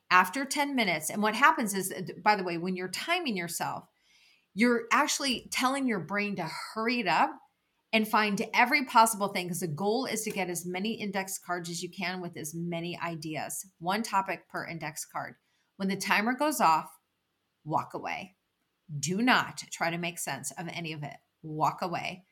[0.09, 3.89] After 10 minutes, and what happens is, by the way, when you're timing yourself,
[4.55, 7.31] you're actually telling your brain to hurry it up
[7.93, 11.71] and find every possible thing because the goal is to get as many index cards
[11.71, 15.35] as you can with as many ideas, one topic per index card.
[15.77, 16.89] When the timer goes off,
[17.65, 18.35] walk away.
[18.99, 21.17] Do not try to make sense of any of it.
[21.43, 22.25] Walk away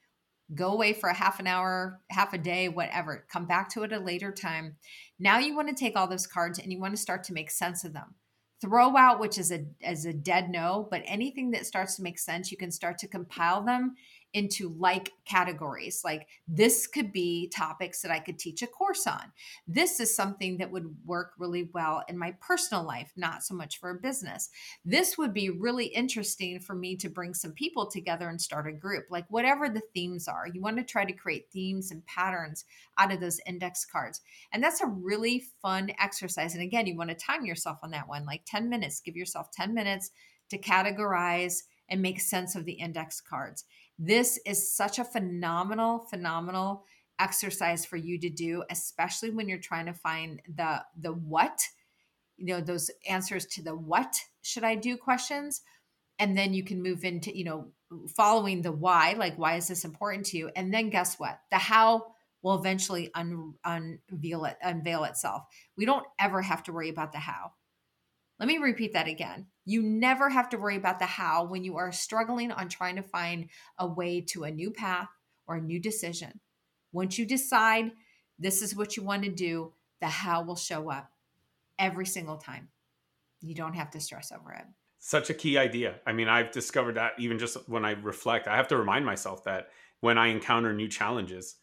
[0.55, 3.27] go away for a half an hour, half a day, whatever.
[3.31, 4.77] Come back to it a later time.
[5.19, 7.51] Now you want to take all those cards and you want to start to make
[7.51, 8.15] sense of them.
[8.63, 12.19] Throw out, which is a as a dead no, but anything that starts to make
[12.19, 13.97] sense, you can start to compile them
[14.35, 16.03] into like categories.
[16.05, 19.33] Like this could be topics that I could teach a course on.
[19.67, 23.79] This is something that would work really well in my personal life, not so much
[23.79, 24.49] for a business.
[24.85, 28.73] This would be really interesting for me to bring some people together and start a
[28.73, 29.07] group.
[29.11, 32.65] Like whatever the themes are, you want to try to create themes and patterns
[32.99, 34.21] out of those index cards.
[34.53, 36.55] And that's a really fun exercise.
[36.55, 39.01] And again, you want to time yourself on that one, like 10 minutes.
[39.01, 40.11] Give yourself 10 minutes
[40.51, 43.65] to categorize and make sense of the index cards.
[43.99, 46.85] This is such a phenomenal, phenomenal
[47.19, 51.61] exercise for you to do, especially when you're trying to find the the what,
[52.37, 55.63] you know, those answers to the what should I do questions.
[56.19, 57.73] And then you can move into, you know,
[58.15, 60.51] following the why, like why is this important to you?
[60.55, 61.41] And then guess what?
[61.51, 62.13] The how
[62.43, 65.45] will eventually un- unveil it, unveil itself.
[65.77, 67.53] We don't ever have to worry about the how.
[68.43, 69.47] Let me repeat that again.
[69.65, 73.03] You never have to worry about the how when you are struggling on trying to
[73.05, 75.07] find a way to a new path
[75.47, 76.41] or a new decision.
[76.91, 77.93] Once you decide
[78.41, 81.13] this is what you want to do, the how will show up
[81.79, 82.67] every single time.
[83.43, 84.65] You don't have to stress over it.
[84.99, 86.01] Such a key idea.
[86.05, 89.45] I mean, I've discovered that even just when I reflect, I have to remind myself
[89.45, 89.69] that
[90.01, 91.59] when I encounter new challenges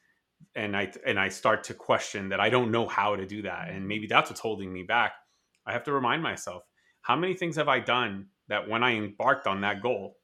[0.55, 3.67] and I and I start to question that I don't know how to do that
[3.67, 5.11] and maybe that's what's holding me back,
[5.65, 6.63] I have to remind myself
[7.01, 10.17] how many things have I done that when I embarked on that goal,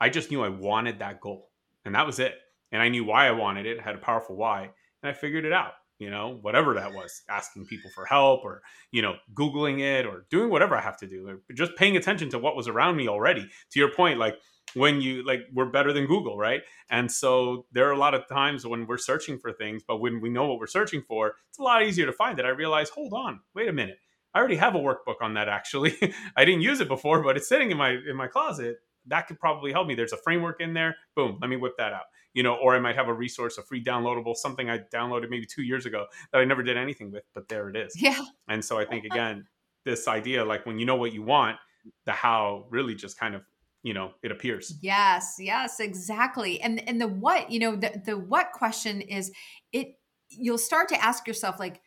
[0.00, 1.50] I just knew I wanted that goal
[1.84, 2.34] and that was it.
[2.72, 4.70] And I knew why I wanted it, had a powerful why,
[5.02, 8.62] and I figured it out, you know, whatever that was, asking people for help or,
[8.92, 12.30] you know, Googling it or doing whatever I have to do, or just paying attention
[12.30, 13.48] to what was around me already.
[13.72, 14.36] To your point, like
[14.74, 18.28] when you like we're better than google right and so there are a lot of
[18.28, 21.58] times when we're searching for things but when we know what we're searching for it's
[21.58, 23.98] a lot easier to find it i realize hold on wait a minute
[24.34, 25.96] I already have a workbook on that actually.
[26.36, 28.78] I didn't use it before, but it's sitting in my in my closet.
[29.06, 29.94] That could probably help me.
[29.94, 30.96] There's a framework in there.
[31.16, 32.04] Boom, let me whip that out.
[32.34, 35.46] You know, or I might have a resource, a free downloadable, something I downloaded maybe
[35.46, 38.00] two years ago that I never did anything with, but there it is.
[38.00, 38.20] Yeah.
[38.46, 39.46] And so I think again,
[39.84, 41.56] this idea, like when you know what you want,
[42.04, 43.42] the how really just kind of
[43.82, 48.16] you know it appears yes yes exactly and and the what you know the the
[48.16, 49.32] what question is
[49.72, 51.80] it you'll start to ask yourself like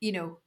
[0.00, 0.38] you know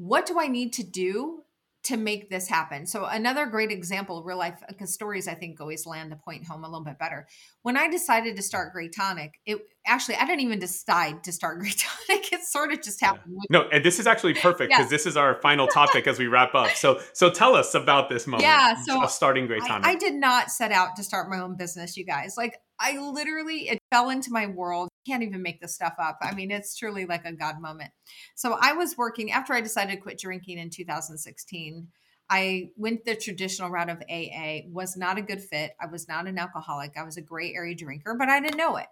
[0.00, 1.42] what do I need to do
[1.82, 2.86] to make this happen?
[2.86, 6.64] So another great example, real life, because stories I think always land the point home
[6.64, 7.26] a little bit better.
[7.62, 12.32] When I decided to start GrayTonic, it actually I didn't even decide to start GrayTonic.
[12.32, 13.36] It sort of just happened.
[13.50, 13.60] Yeah.
[13.60, 16.54] No, and this is actually perfect because this is our final topic as we wrap
[16.54, 16.70] up.
[16.70, 18.44] So so tell us about this moment.
[18.44, 19.84] Yeah, so starting GrayTonic.
[19.84, 22.36] I, I did not set out to start my own business, you guys.
[22.38, 26.18] Like I literally it fell into my world can't even make this stuff up.
[26.22, 27.90] I mean, it's truly like a God moment.
[28.36, 31.88] So I was working after I decided to quit drinking in 2016.
[32.30, 35.72] I went the traditional route of AA, was not a good fit.
[35.80, 36.92] I was not an alcoholic.
[36.96, 38.86] I was a gray area drinker, but I didn't know it.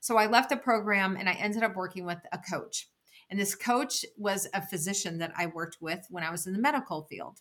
[0.00, 2.88] So I left the program and I ended up working with a coach.
[3.30, 6.58] And this coach was a physician that I worked with when I was in the
[6.58, 7.38] medical field.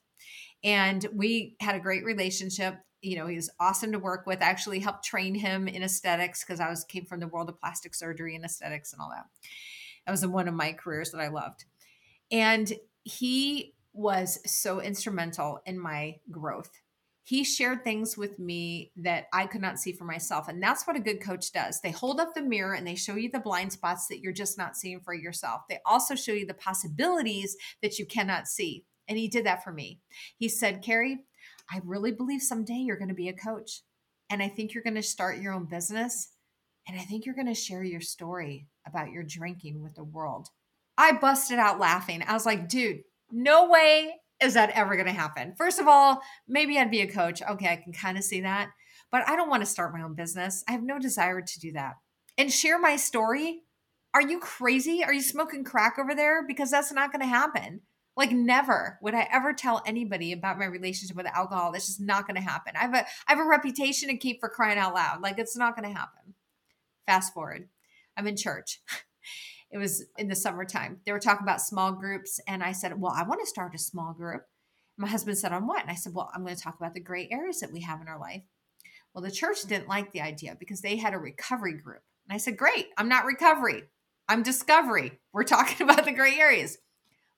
[0.64, 4.41] And we had a great relationship you know, he was awesome to work with.
[4.41, 7.59] I actually helped train him in aesthetics because I was came from the world of
[7.59, 9.26] plastic surgery and aesthetics and all that.
[10.05, 11.66] That was one of my careers that I loved.
[12.32, 12.72] And
[13.03, 16.72] he was so instrumental in my growth.
[17.24, 20.47] He shared things with me that I could not see for myself.
[20.47, 21.80] And that's what a good coach does.
[21.82, 24.57] They hold up the mirror and they show you the blind spots that you're just
[24.57, 25.62] not seeing for yourself.
[25.70, 28.86] They also show you the possibilities that you cannot see.
[29.12, 29.99] And he did that for me.
[30.38, 31.18] He said, Kari,
[31.70, 33.82] I really believe someday you're going to be a coach.
[34.30, 36.30] And I think you're going to start your own business.
[36.88, 40.47] And I think you're going to share your story about your drinking with the world.
[40.97, 42.24] I busted out laughing.
[42.26, 45.55] I was like, dude, no way is that ever going to happen.
[45.57, 47.41] First of all, maybe I'd be a coach.
[47.41, 48.70] Okay, I can kind of see that.
[49.12, 50.64] But I don't want to start my own business.
[50.70, 51.95] I have no desire to do that.
[52.38, 53.64] And share my story.
[54.14, 55.03] Are you crazy?
[55.03, 56.47] Are you smoking crack over there?
[56.47, 57.82] Because that's not going to happen.
[58.22, 61.72] Like never would I ever tell anybody about my relationship with alcohol.
[61.72, 62.76] That's just not going to happen.
[62.76, 65.24] I have a I have a reputation to keep for crying out loud.
[65.24, 66.36] Like it's not going to happen.
[67.07, 67.69] Fast forward.
[68.15, 68.80] I'm in church.
[69.74, 70.99] It was in the summertime.
[71.05, 73.78] They were talking about small groups and I said, "Well, I want to start a
[73.78, 74.41] small group."
[74.97, 76.99] My husband said, "On what?" And I said, "Well, I'm going to talk about the
[76.99, 78.43] gray areas that we have in our life."
[79.13, 82.01] Well, the church didn't like the idea because they had a recovery group.
[82.28, 82.88] And I said, "Great.
[82.97, 83.84] I'm not recovery.
[84.28, 85.22] I'm discovery.
[85.32, 86.78] We're talking about the gray areas."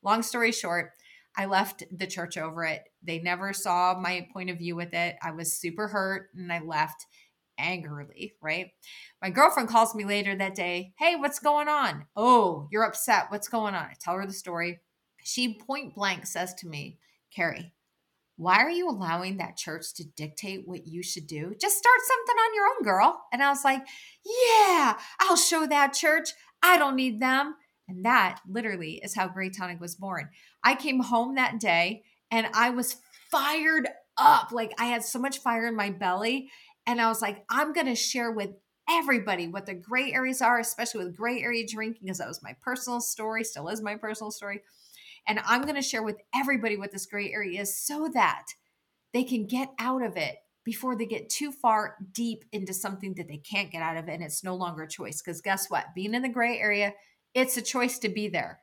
[0.04, 0.92] Long story short,
[1.36, 2.84] I left the church over it.
[3.02, 5.16] They never saw my point of view with it.
[5.22, 7.06] I was super hurt and I left
[7.58, 8.68] angrily, right?
[9.22, 10.94] My girlfriend calls me later that day.
[10.98, 12.06] Hey, what's going on?
[12.16, 13.26] Oh, you're upset.
[13.30, 13.86] What's going on?
[13.86, 14.80] I tell her the story.
[15.24, 17.00] She point blank says to me,
[17.36, 17.74] Kari,
[18.36, 21.54] why are you allowing that church to dictate what you should do?
[21.60, 23.24] Just start something on your own, girl.
[23.32, 23.86] And I was like,
[24.26, 26.30] yeah, I'll show that church.
[26.62, 27.56] I don't need them.
[27.88, 30.30] And that literally is how GrayTonic was born.
[30.64, 32.98] I came home that day and I was
[33.30, 34.52] fired up.
[34.52, 36.50] Like I had so much fire in my belly.
[36.86, 38.52] And I was like, I'm going to share with
[38.90, 42.56] everybody what the gray areas are, especially with gray area drinking, because that was my
[42.62, 44.62] personal story, still is my personal story.
[45.28, 48.46] And I'm going to share with everybody what this gray area is so that
[49.14, 53.28] they can get out of it before they get too far deep into something that
[53.28, 55.22] they can't get out of and it's no longer a choice.
[55.22, 55.86] Because guess what?
[55.96, 56.94] Being in the gray area,
[57.34, 58.60] it's a choice to be there.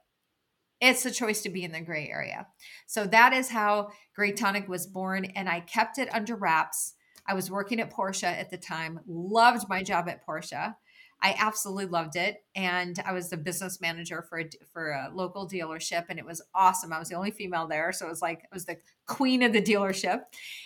[0.80, 2.46] It's a choice to be in the gray area.
[2.86, 5.26] So that is how GrayTonic was born.
[5.26, 6.94] And I kept it under wraps.
[7.26, 10.74] I was working at Porsche at the time, loved my job at Porsche.
[11.22, 15.46] I absolutely loved it, and I was the business manager for a, for a local
[15.46, 16.92] dealership, and it was awesome.
[16.92, 19.52] I was the only female there, so it was like I was the queen of
[19.52, 20.20] the dealership,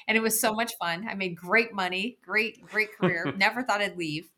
[0.06, 1.06] and it was so much fun.
[1.08, 3.32] I made great money, great great career.
[3.36, 4.30] Never thought I'd leave,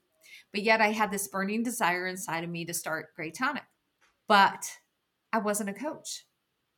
[0.57, 3.67] but yet I had this burning desire inside of me to start GrayTonic,
[4.27, 4.73] but
[5.31, 6.25] I wasn't a coach,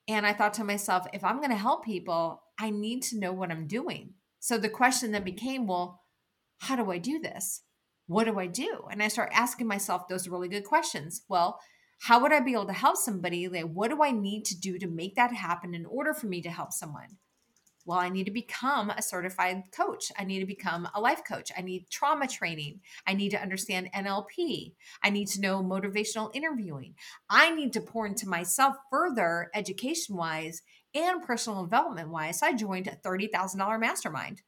[0.08, 3.32] and I thought to myself, if I'm going to help people, I need to know
[3.32, 4.14] what I'm doing.
[4.40, 6.02] So the question then became, well,
[6.58, 7.62] how do I do this?
[8.08, 8.84] what do I do?
[8.90, 11.22] And I start asking myself those really good questions.
[11.28, 11.60] Well,
[12.00, 13.48] how would I be able to help somebody?
[13.48, 16.40] Like, what do I need to do to make that happen in order for me
[16.42, 17.18] to help someone?
[17.88, 20.12] Well, I need to become a certified coach.
[20.18, 21.50] I need to become a life coach.
[21.56, 22.80] I need trauma training.
[23.06, 24.74] I need to understand NLP.
[25.02, 26.96] I need to know motivational interviewing.
[27.30, 30.60] I need to pour into myself further education wise
[30.94, 32.42] and personal development wise.
[32.42, 34.42] I joined a $30,000 mastermind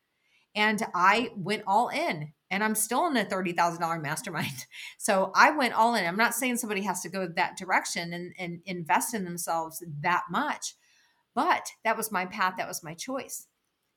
[0.55, 4.67] and I went all in and I'm still in a $30,000 mastermind.
[4.99, 6.05] So I went all in.
[6.05, 10.25] I'm not saying somebody has to go that direction and, and invest in themselves that
[10.31, 10.75] much,
[11.35, 12.55] but that was my path.
[12.59, 13.47] That was my choice.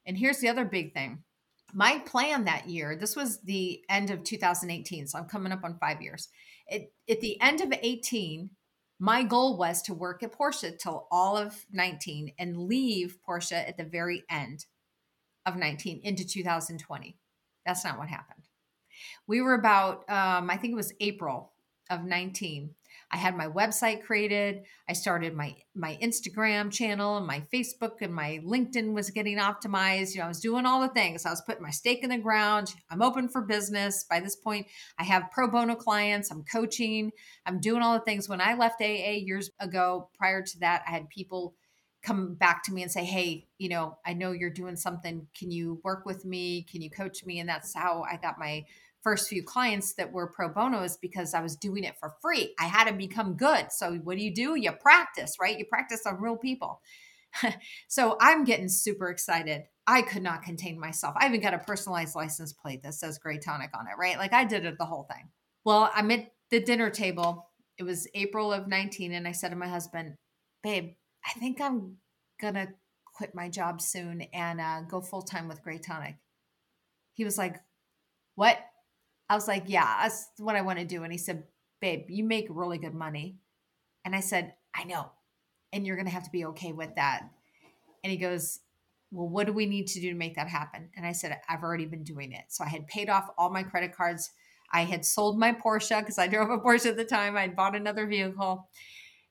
[0.05, 1.23] And here's the other big thing
[1.73, 5.07] my plan that year, this was the end of 2018.
[5.07, 6.29] So I'm coming up on five years.
[6.67, 8.49] It, at the end of 18,
[8.99, 13.77] my goal was to work at Porsche till all of 19 and leave Porsche at
[13.77, 14.65] the very end
[15.45, 17.17] of 19 into 2020.
[17.65, 18.43] That's not what happened.
[19.27, 21.53] We were about, um, I think it was April
[21.89, 22.69] of 19.
[23.13, 24.63] I had my website created.
[24.89, 30.13] I started my my Instagram channel and my Facebook and my LinkedIn was getting optimized.
[30.13, 31.23] You know, I was doing all the things.
[31.23, 32.73] I was putting my stake in the ground.
[32.89, 34.03] I'm open for business.
[34.09, 34.65] By this point,
[34.97, 36.31] I have pro bono clients.
[36.31, 37.11] I'm coaching.
[37.45, 38.27] I'm doing all the things.
[38.27, 41.53] When I left AA years ago, prior to that, I had people
[42.01, 45.27] come back to me and say, Hey, you know, I know you're doing something.
[45.37, 46.63] Can you work with me?
[46.63, 47.39] Can you coach me?
[47.39, 48.65] And that's how I got my
[49.03, 52.55] first few clients that were pro bono bonos because I was doing it for free.
[52.59, 53.71] I had to become good.
[53.71, 54.55] So what do you do?
[54.55, 55.57] You practice, right?
[55.57, 56.81] You practice on real people.
[57.87, 59.63] so I'm getting super excited.
[59.85, 61.15] I could not contain myself.
[61.17, 64.17] I even got a personalized license plate that says GrayTonic on it, right?
[64.17, 65.29] Like I did it the whole thing.
[65.65, 67.49] Well, I'm at the dinner table.
[67.77, 70.15] It was April of 19, and I said to my husband,
[70.61, 70.93] Babe,
[71.25, 71.97] I think I'm
[72.39, 72.67] gonna
[73.15, 76.15] quit my job soon and uh, go full time with GrayTonic.
[77.13, 77.57] He was like,
[78.35, 78.59] What?
[79.29, 81.03] I was like, Yeah, that's what I want to do.
[81.03, 81.43] And he said,
[81.81, 83.37] Babe, you make really good money.
[84.05, 85.11] And I said, I know.
[85.71, 87.23] And you're gonna have to be okay with that.
[88.03, 88.59] And he goes,
[89.11, 90.89] Well, what do we need to do to make that happen?
[90.95, 92.45] And I said, I've already been doing it.
[92.49, 94.31] So I had paid off all my credit cards.
[94.71, 97.37] I had sold my Porsche because I drove a Porsche at the time.
[97.37, 98.67] I'd bought another vehicle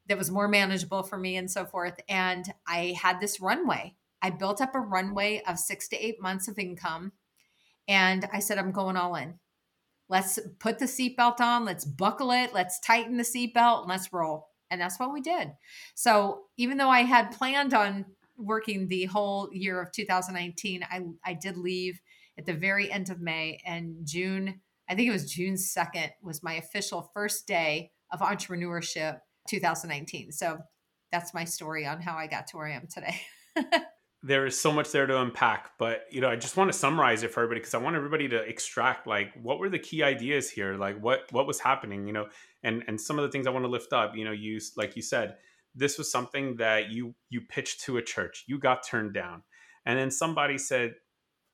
[0.08, 1.98] that was more manageable for me and so forth.
[2.08, 3.94] And I had this runway.
[4.20, 7.12] I built up a runway of six to eight months of income.
[7.88, 9.34] And I said, I'm going all in.
[10.12, 14.50] Let's put the seatbelt on, let's buckle it, let's tighten the seatbelt, and let's roll.
[14.70, 15.52] And that's what we did.
[15.94, 18.04] So even though I had planned on
[18.36, 21.98] working the whole year of 2019, I, I did leave
[22.36, 26.42] at the very end of May and June, I think it was June 2nd, was
[26.42, 30.30] my official first day of entrepreneurship 2019.
[30.30, 30.58] So
[31.10, 33.18] that's my story on how I got to where I am today.
[34.22, 37.24] there is so much there to unpack, but you know, I just want to summarize
[37.24, 40.48] it for everybody because I want everybody to extract like what were the key ideas
[40.48, 42.26] here, like what what was happening, you know,
[42.62, 44.16] and and some of the things I want to lift up.
[44.16, 45.36] You know, you like you said,
[45.74, 49.42] this was something that you you pitched to a church, you got turned down,
[49.84, 50.94] and then somebody said,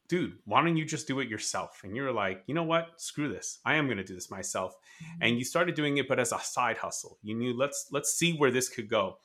[0.08, 1.80] dude, why don't you just do it yourself?
[1.84, 2.88] And you're like, you know what?
[2.96, 3.60] Screw this.
[3.64, 4.74] I am going to do this myself.
[4.74, 5.22] Mm-hmm.
[5.22, 7.18] And you started doing it, but as a side hustle.
[7.22, 9.18] You knew let's let's see where this could go.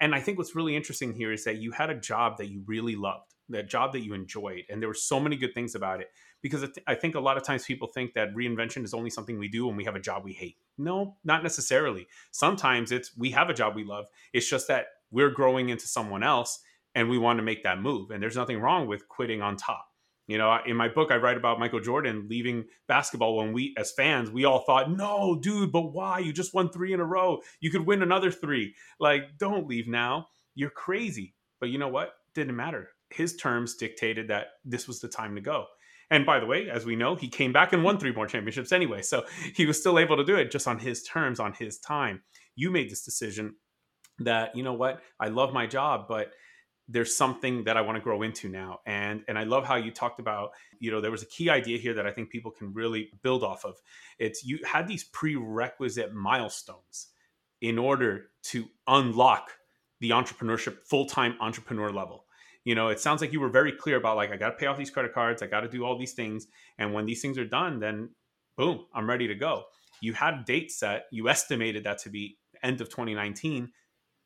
[0.00, 2.62] And I think what's really interesting here is that you had a job that you
[2.66, 6.00] really loved, that job that you enjoyed, and there were so many good things about
[6.00, 6.08] it.
[6.42, 9.48] Because I think a lot of times people think that reinvention is only something we
[9.48, 10.56] do when we have a job we hate.
[10.78, 12.08] No, not necessarily.
[12.30, 14.06] Sometimes it's we have a job we love.
[14.32, 16.60] It's just that we're growing into someone else
[16.94, 18.10] and we want to make that move.
[18.10, 19.89] And there's nothing wrong with quitting on top.
[20.30, 23.90] You know, in my book, I write about Michael Jordan leaving basketball when we, as
[23.90, 26.20] fans, we all thought, no, dude, but why?
[26.20, 27.40] You just won three in a row.
[27.58, 28.76] You could win another three.
[29.00, 30.28] Like, don't leave now.
[30.54, 31.34] You're crazy.
[31.58, 32.12] But you know what?
[32.32, 32.90] Didn't matter.
[33.08, 35.66] His terms dictated that this was the time to go.
[36.12, 38.70] And by the way, as we know, he came back and won three more championships
[38.70, 39.02] anyway.
[39.02, 39.24] So
[39.56, 42.22] he was still able to do it just on his terms, on his time.
[42.54, 43.56] You made this decision
[44.20, 46.30] that, you know what, I love my job, but
[46.90, 48.80] there's something that I want to grow into now.
[48.84, 51.78] And and I love how you talked about, you know, there was a key idea
[51.78, 53.76] here that I think people can really build off of.
[54.18, 57.08] It's you had these prerequisite milestones
[57.60, 59.52] in order to unlock
[60.00, 62.24] the entrepreneurship full-time entrepreneur level.
[62.64, 64.66] You know, it sounds like you were very clear about like I got to pay
[64.66, 66.46] off these credit cards, I got to do all these things,
[66.78, 68.10] and when these things are done, then
[68.56, 69.64] boom, I'm ready to go.
[70.02, 73.70] You had a date set, you estimated that to be end of 2019,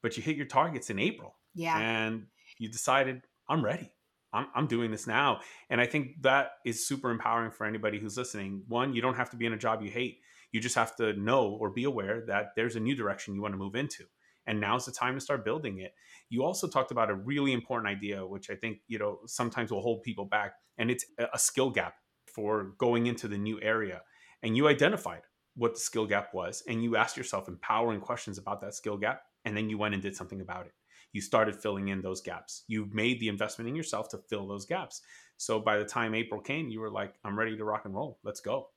[0.03, 1.37] but you hit your targets in April.
[1.55, 1.79] Yeah.
[1.79, 2.27] And
[2.59, 3.93] you decided I'm ready.
[4.33, 5.41] I'm, I'm doing this now.
[5.71, 8.63] And I think that is super empowering for anybody who's listening.
[8.69, 10.19] One, you don't have to be in a job you hate.
[10.51, 13.55] You just have to know or be aware that there's a new direction you want
[13.55, 14.05] to move into.
[14.47, 15.95] And now's the time to start building it.
[16.29, 19.81] You also talked about a really important idea, which I think, you know, sometimes will
[19.81, 20.55] hold people back.
[20.77, 21.95] And it's a skill gap
[22.27, 24.03] for going into the new area.
[24.43, 25.23] And you identified
[25.57, 29.23] what the skill gap was and you asked yourself empowering questions about that skill gap.
[29.45, 30.73] And then you went and did something about it
[31.15, 32.65] you started filling in those gaps.
[32.67, 35.01] You made the investment in yourself to fill those gaps.
[35.37, 38.19] So by the time April came, you were like, I'm ready to rock and roll.
[38.25, 38.71] Let's go.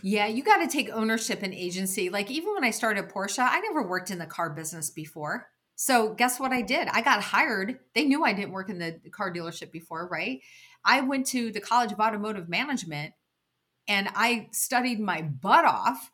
[0.00, 2.08] Yeah, you got to take ownership and agency.
[2.08, 5.48] Like even when I started Porsche, I never worked in the car business before.
[5.74, 6.86] So guess what I did?
[6.86, 7.80] I got hired.
[7.96, 10.40] They knew I didn't work in the car dealership before, right?
[10.84, 13.12] I went to the College of Automotive Management
[13.88, 16.11] and I studied my butt off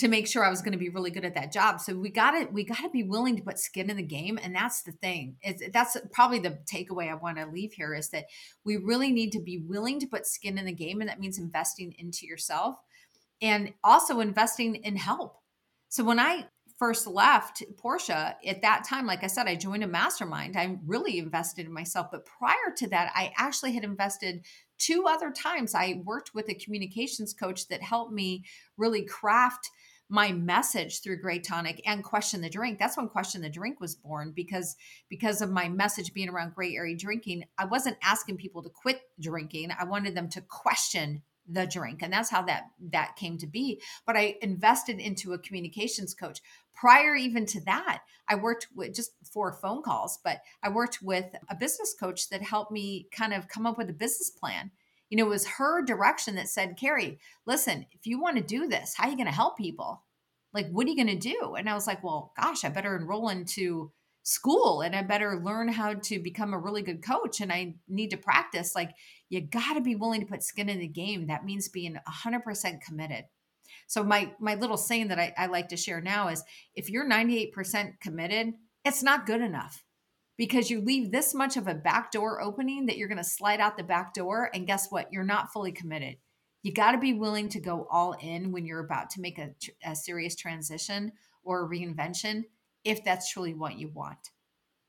[0.00, 1.80] to make sure I was going to be really good at that job.
[1.80, 4.38] So we got to we got to be willing to put skin in the game,
[4.42, 5.36] and that's the thing.
[5.42, 8.26] It's, that's probably the takeaway I want to leave here is that
[8.64, 11.38] we really need to be willing to put skin in the game, and that means
[11.38, 12.76] investing into yourself
[13.42, 15.36] and also investing in help.
[15.88, 16.46] So when I
[16.78, 20.56] first left Porsche at that time, like I said, I joined a mastermind.
[20.56, 22.06] I really invested in myself.
[22.10, 24.46] But prior to that, I actually had invested
[24.78, 25.74] two other times.
[25.74, 28.44] I worked with a communications coach that helped me
[28.78, 29.68] really craft
[30.10, 32.78] my message through GrayTonic and Question the Drink.
[32.78, 34.76] That's when Question the Drink was born because
[35.08, 37.44] because of my message being around gray area drinking.
[37.56, 39.70] I wasn't asking people to quit drinking.
[39.78, 43.80] I wanted them to question the drink and that's how that that came to be
[44.06, 46.40] but i invested into a communications coach
[46.74, 51.26] prior even to that i worked with just four phone calls but i worked with
[51.48, 54.70] a business coach that helped me kind of come up with a business plan
[55.10, 58.68] you know, it was her direction that said, Kari, listen, if you want to do
[58.68, 60.04] this, how are you going to help people?
[60.54, 61.56] Like, what are you going to do?
[61.58, 63.90] And I was like, well, gosh, I better enroll into
[64.22, 68.10] school and I better learn how to become a really good coach and I need
[68.10, 68.74] to practice.
[68.74, 68.92] Like,
[69.28, 71.26] you got to be willing to put skin in the game.
[71.26, 73.24] That means being 100% committed.
[73.86, 76.44] So my my little saying that I, I like to share now is
[76.74, 78.54] if you're 98% committed,
[78.84, 79.84] it's not good enough
[80.40, 83.60] because you leave this much of a back door opening that you're going to slide
[83.60, 84.48] out the back door.
[84.54, 85.12] And guess what?
[85.12, 86.16] You're not fully committed.
[86.62, 89.50] You got to be willing to go all in when you're about to make a,
[89.84, 91.12] a serious transition
[91.44, 92.44] or a reinvention,
[92.84, 94.30] if that's truly what you want.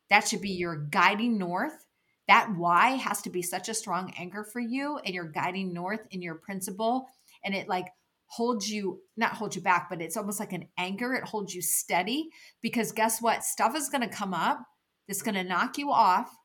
[0.10, 1.86] That should be your guiding north.
[2.30, 6.08] That why has to be such a strong anchor for you and your guiding north
[6.12, 7.10] in your principle.
[7.44, 7.88] And it like
[8.28, 11.14] holds you, not hold you back, but it's almost like an anchor.
[11.14, 12.30] It holds you steady
[12.62, 13.44] because guess what?
[13.44, 14.66] Stuff is going to come up
[15.08, 16.36] that's going to knock you off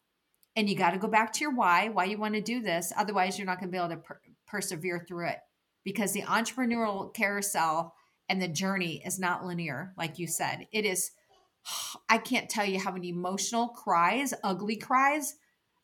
[0.56, 2.92] and you got to go back to your why why you want to do this
[2.96, 5.38] otherwise you're not going to be able to per- persevere through it.
[5.84, 7.94] Because the entrepreneurial carousel
[8.28, 10.66] and the journey is not linear like you said.
[10.72, 11.10] It is
[12.08, 15.34] i can't tell you how many emotional cries ugly cries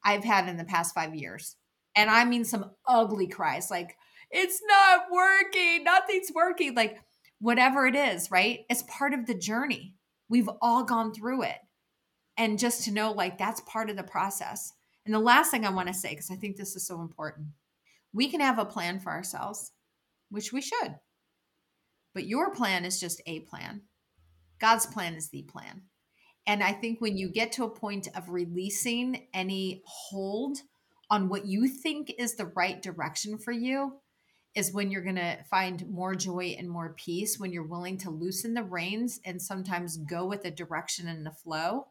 [0.05, 1.57] i've had in the past 5 years.
[1.95, 3.97] And i mean some ugly cries like
[4.31, 6.99] it's not working nothing's working like
[7.39, 8.61] whatever it is right?
[8.71, 9.95] It's part of the journey.
[10.29, 11.59] We've all gone through it
[12.43, 14.73] and just to know like that's part of the process.
[15.07, 17.47] And the last thing I want to say, because I think this is so important,
[18.13, 19.71] we can have a plan for ourselves,
[20.29, 20.97] which we should.
[22.15, 23.83] But your plan is just a plan.
[24.61, 25.83] God's plan is the plan.
[26.45, 30.59] And I think when you get to a point of releasing any hold
[31.11, 34.01] on what you think is the right direction for you,
[34.57, 38.11] is when you're going to find more joy and more peace when you're willing to
[38.11, 41.87] loosen the reins and sometimes go with the direction and the flow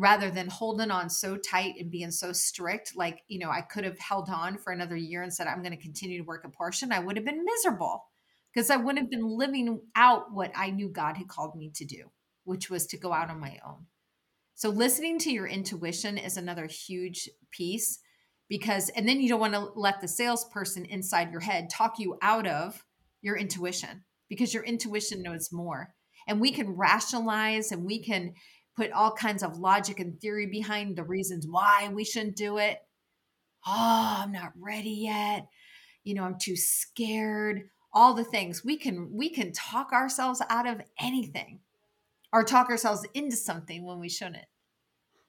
[0.00, 3.84] rather than holding on so tight and being so strict like you know i could
[3.84, 6.52] have held on for another year and said i'm going to continue to work at
[6.52, 8.04] Porsche i would have been miserable
[8.52, 11.84] because i wouldn't have been living out what i knew god had called me to
[11.84, 12.10] do
[12.44, 13.86] which was to go out on my own
[14.54, 18.00] So listening to your intuition is another huge piece
[18.48, 22.18] because and then you don't want to let the salesperson inside your head talk you
[22.22, 22.84] out of
[23.22, 25.94] your intuition because your intuition knows more.
[26.26, 28.34] And we can rationalize and we can
[28.80, 32.78] put all kinds of logic and theory behind the reasons why we shouldn't do it.
[33.66, 35.48] Oh, I'm not ready yet.
[36.02, 37.68] You know, I'm too scared.
[37.92, 41.58] All the things we can we can talk ourselves out of anything
[42.32, 44.46] or talk ourselves into something when we shouldn't.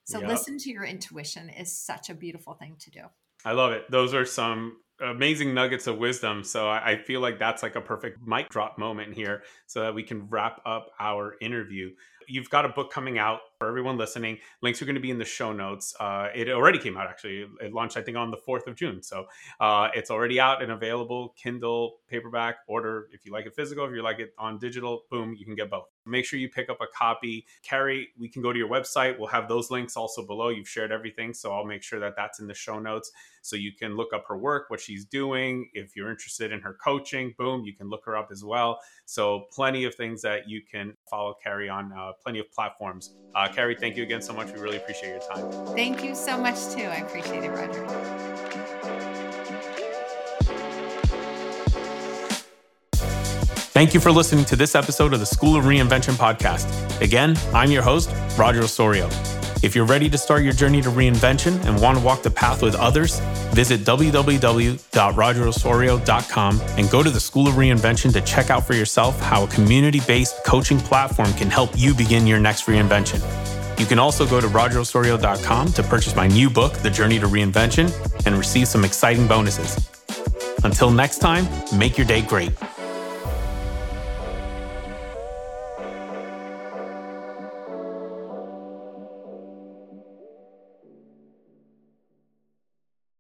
[0.06, 0.30] So yep.
[0.30, 3.02] listen to your intuition is such a beautiful thing to do.
[3.44, 3.84] I love it.
[3.92, 6.44] Those are some amazing nuggets of wisdom.
[6.44, 10.04] So I feel like that's like a perfect mic drop moment here so that we
[10.04, 11.90] can wrap up our interview.
[12.32, 14.38] You've got a book coming out for everyone listening.
[14.62, 15.94] Links are going to be in the show notes.
[16.00, 17.46] Uh, it already came out, actually.
[17.60, 19.04] It launched, I think, on the 4th of June.
[19.04, 19.26] So
[19.60, 23.86] uh, it's already out and available Kindle, paperback, order if you like it physical.
[23.86, 25.88] If you like it on digital, boom, you can get both.
[26.06, 27.46] Make sure you pick up a copy.
[27.64, 29.20] Kari, we can go to your website.
[29.20, 30.48] We'll have those links also below.
[30.48, 31.34] You've shared everything.
[31.34, 33.12] So I'll make sure that that's in the show notes
[33.42, 35.70] so you can look up her work, what she's doing.
[35.74, 38.80] If you're interested in her coaching, boom, you can look her up as well.
[39.06, 43.16] So plenty of things that you can follow Kari on, uh, plenty of platforms.
[43.36, 44.52] Uh, Kari, thank you again so much.
[44.52, 45.52] We really appreciate your time.
[45.76, 46.84] Thank you so much, too.
[46.84, 47.86] I appreciate it, Roger.
[53.74, 57.02] Thank you for listening to this episode of the School of Reinvention podcast.
[57.02, 59.10] Again, I'm your host, Roger Osorio.
[59.62, 62.64] If you're ready to start your journey to reinvention and want to walk the path
[62.64, 63.20] with others,
[63.54, 69.44] visit www.rogerosorio.com and go to the School of Reinvention to check out for yourself how
[69.44, 73.22] a community based coaching platform can help you begin your next reinvention.
[73.80, 77.94] You can also go to rogerosorio.com to purchase my new book, The Journey to Reinvention,
[78.26, 79.92] and receive some exciting bonuses.
[80.64, 81.48] Until next time,
[81.78, 82.52] make your day great.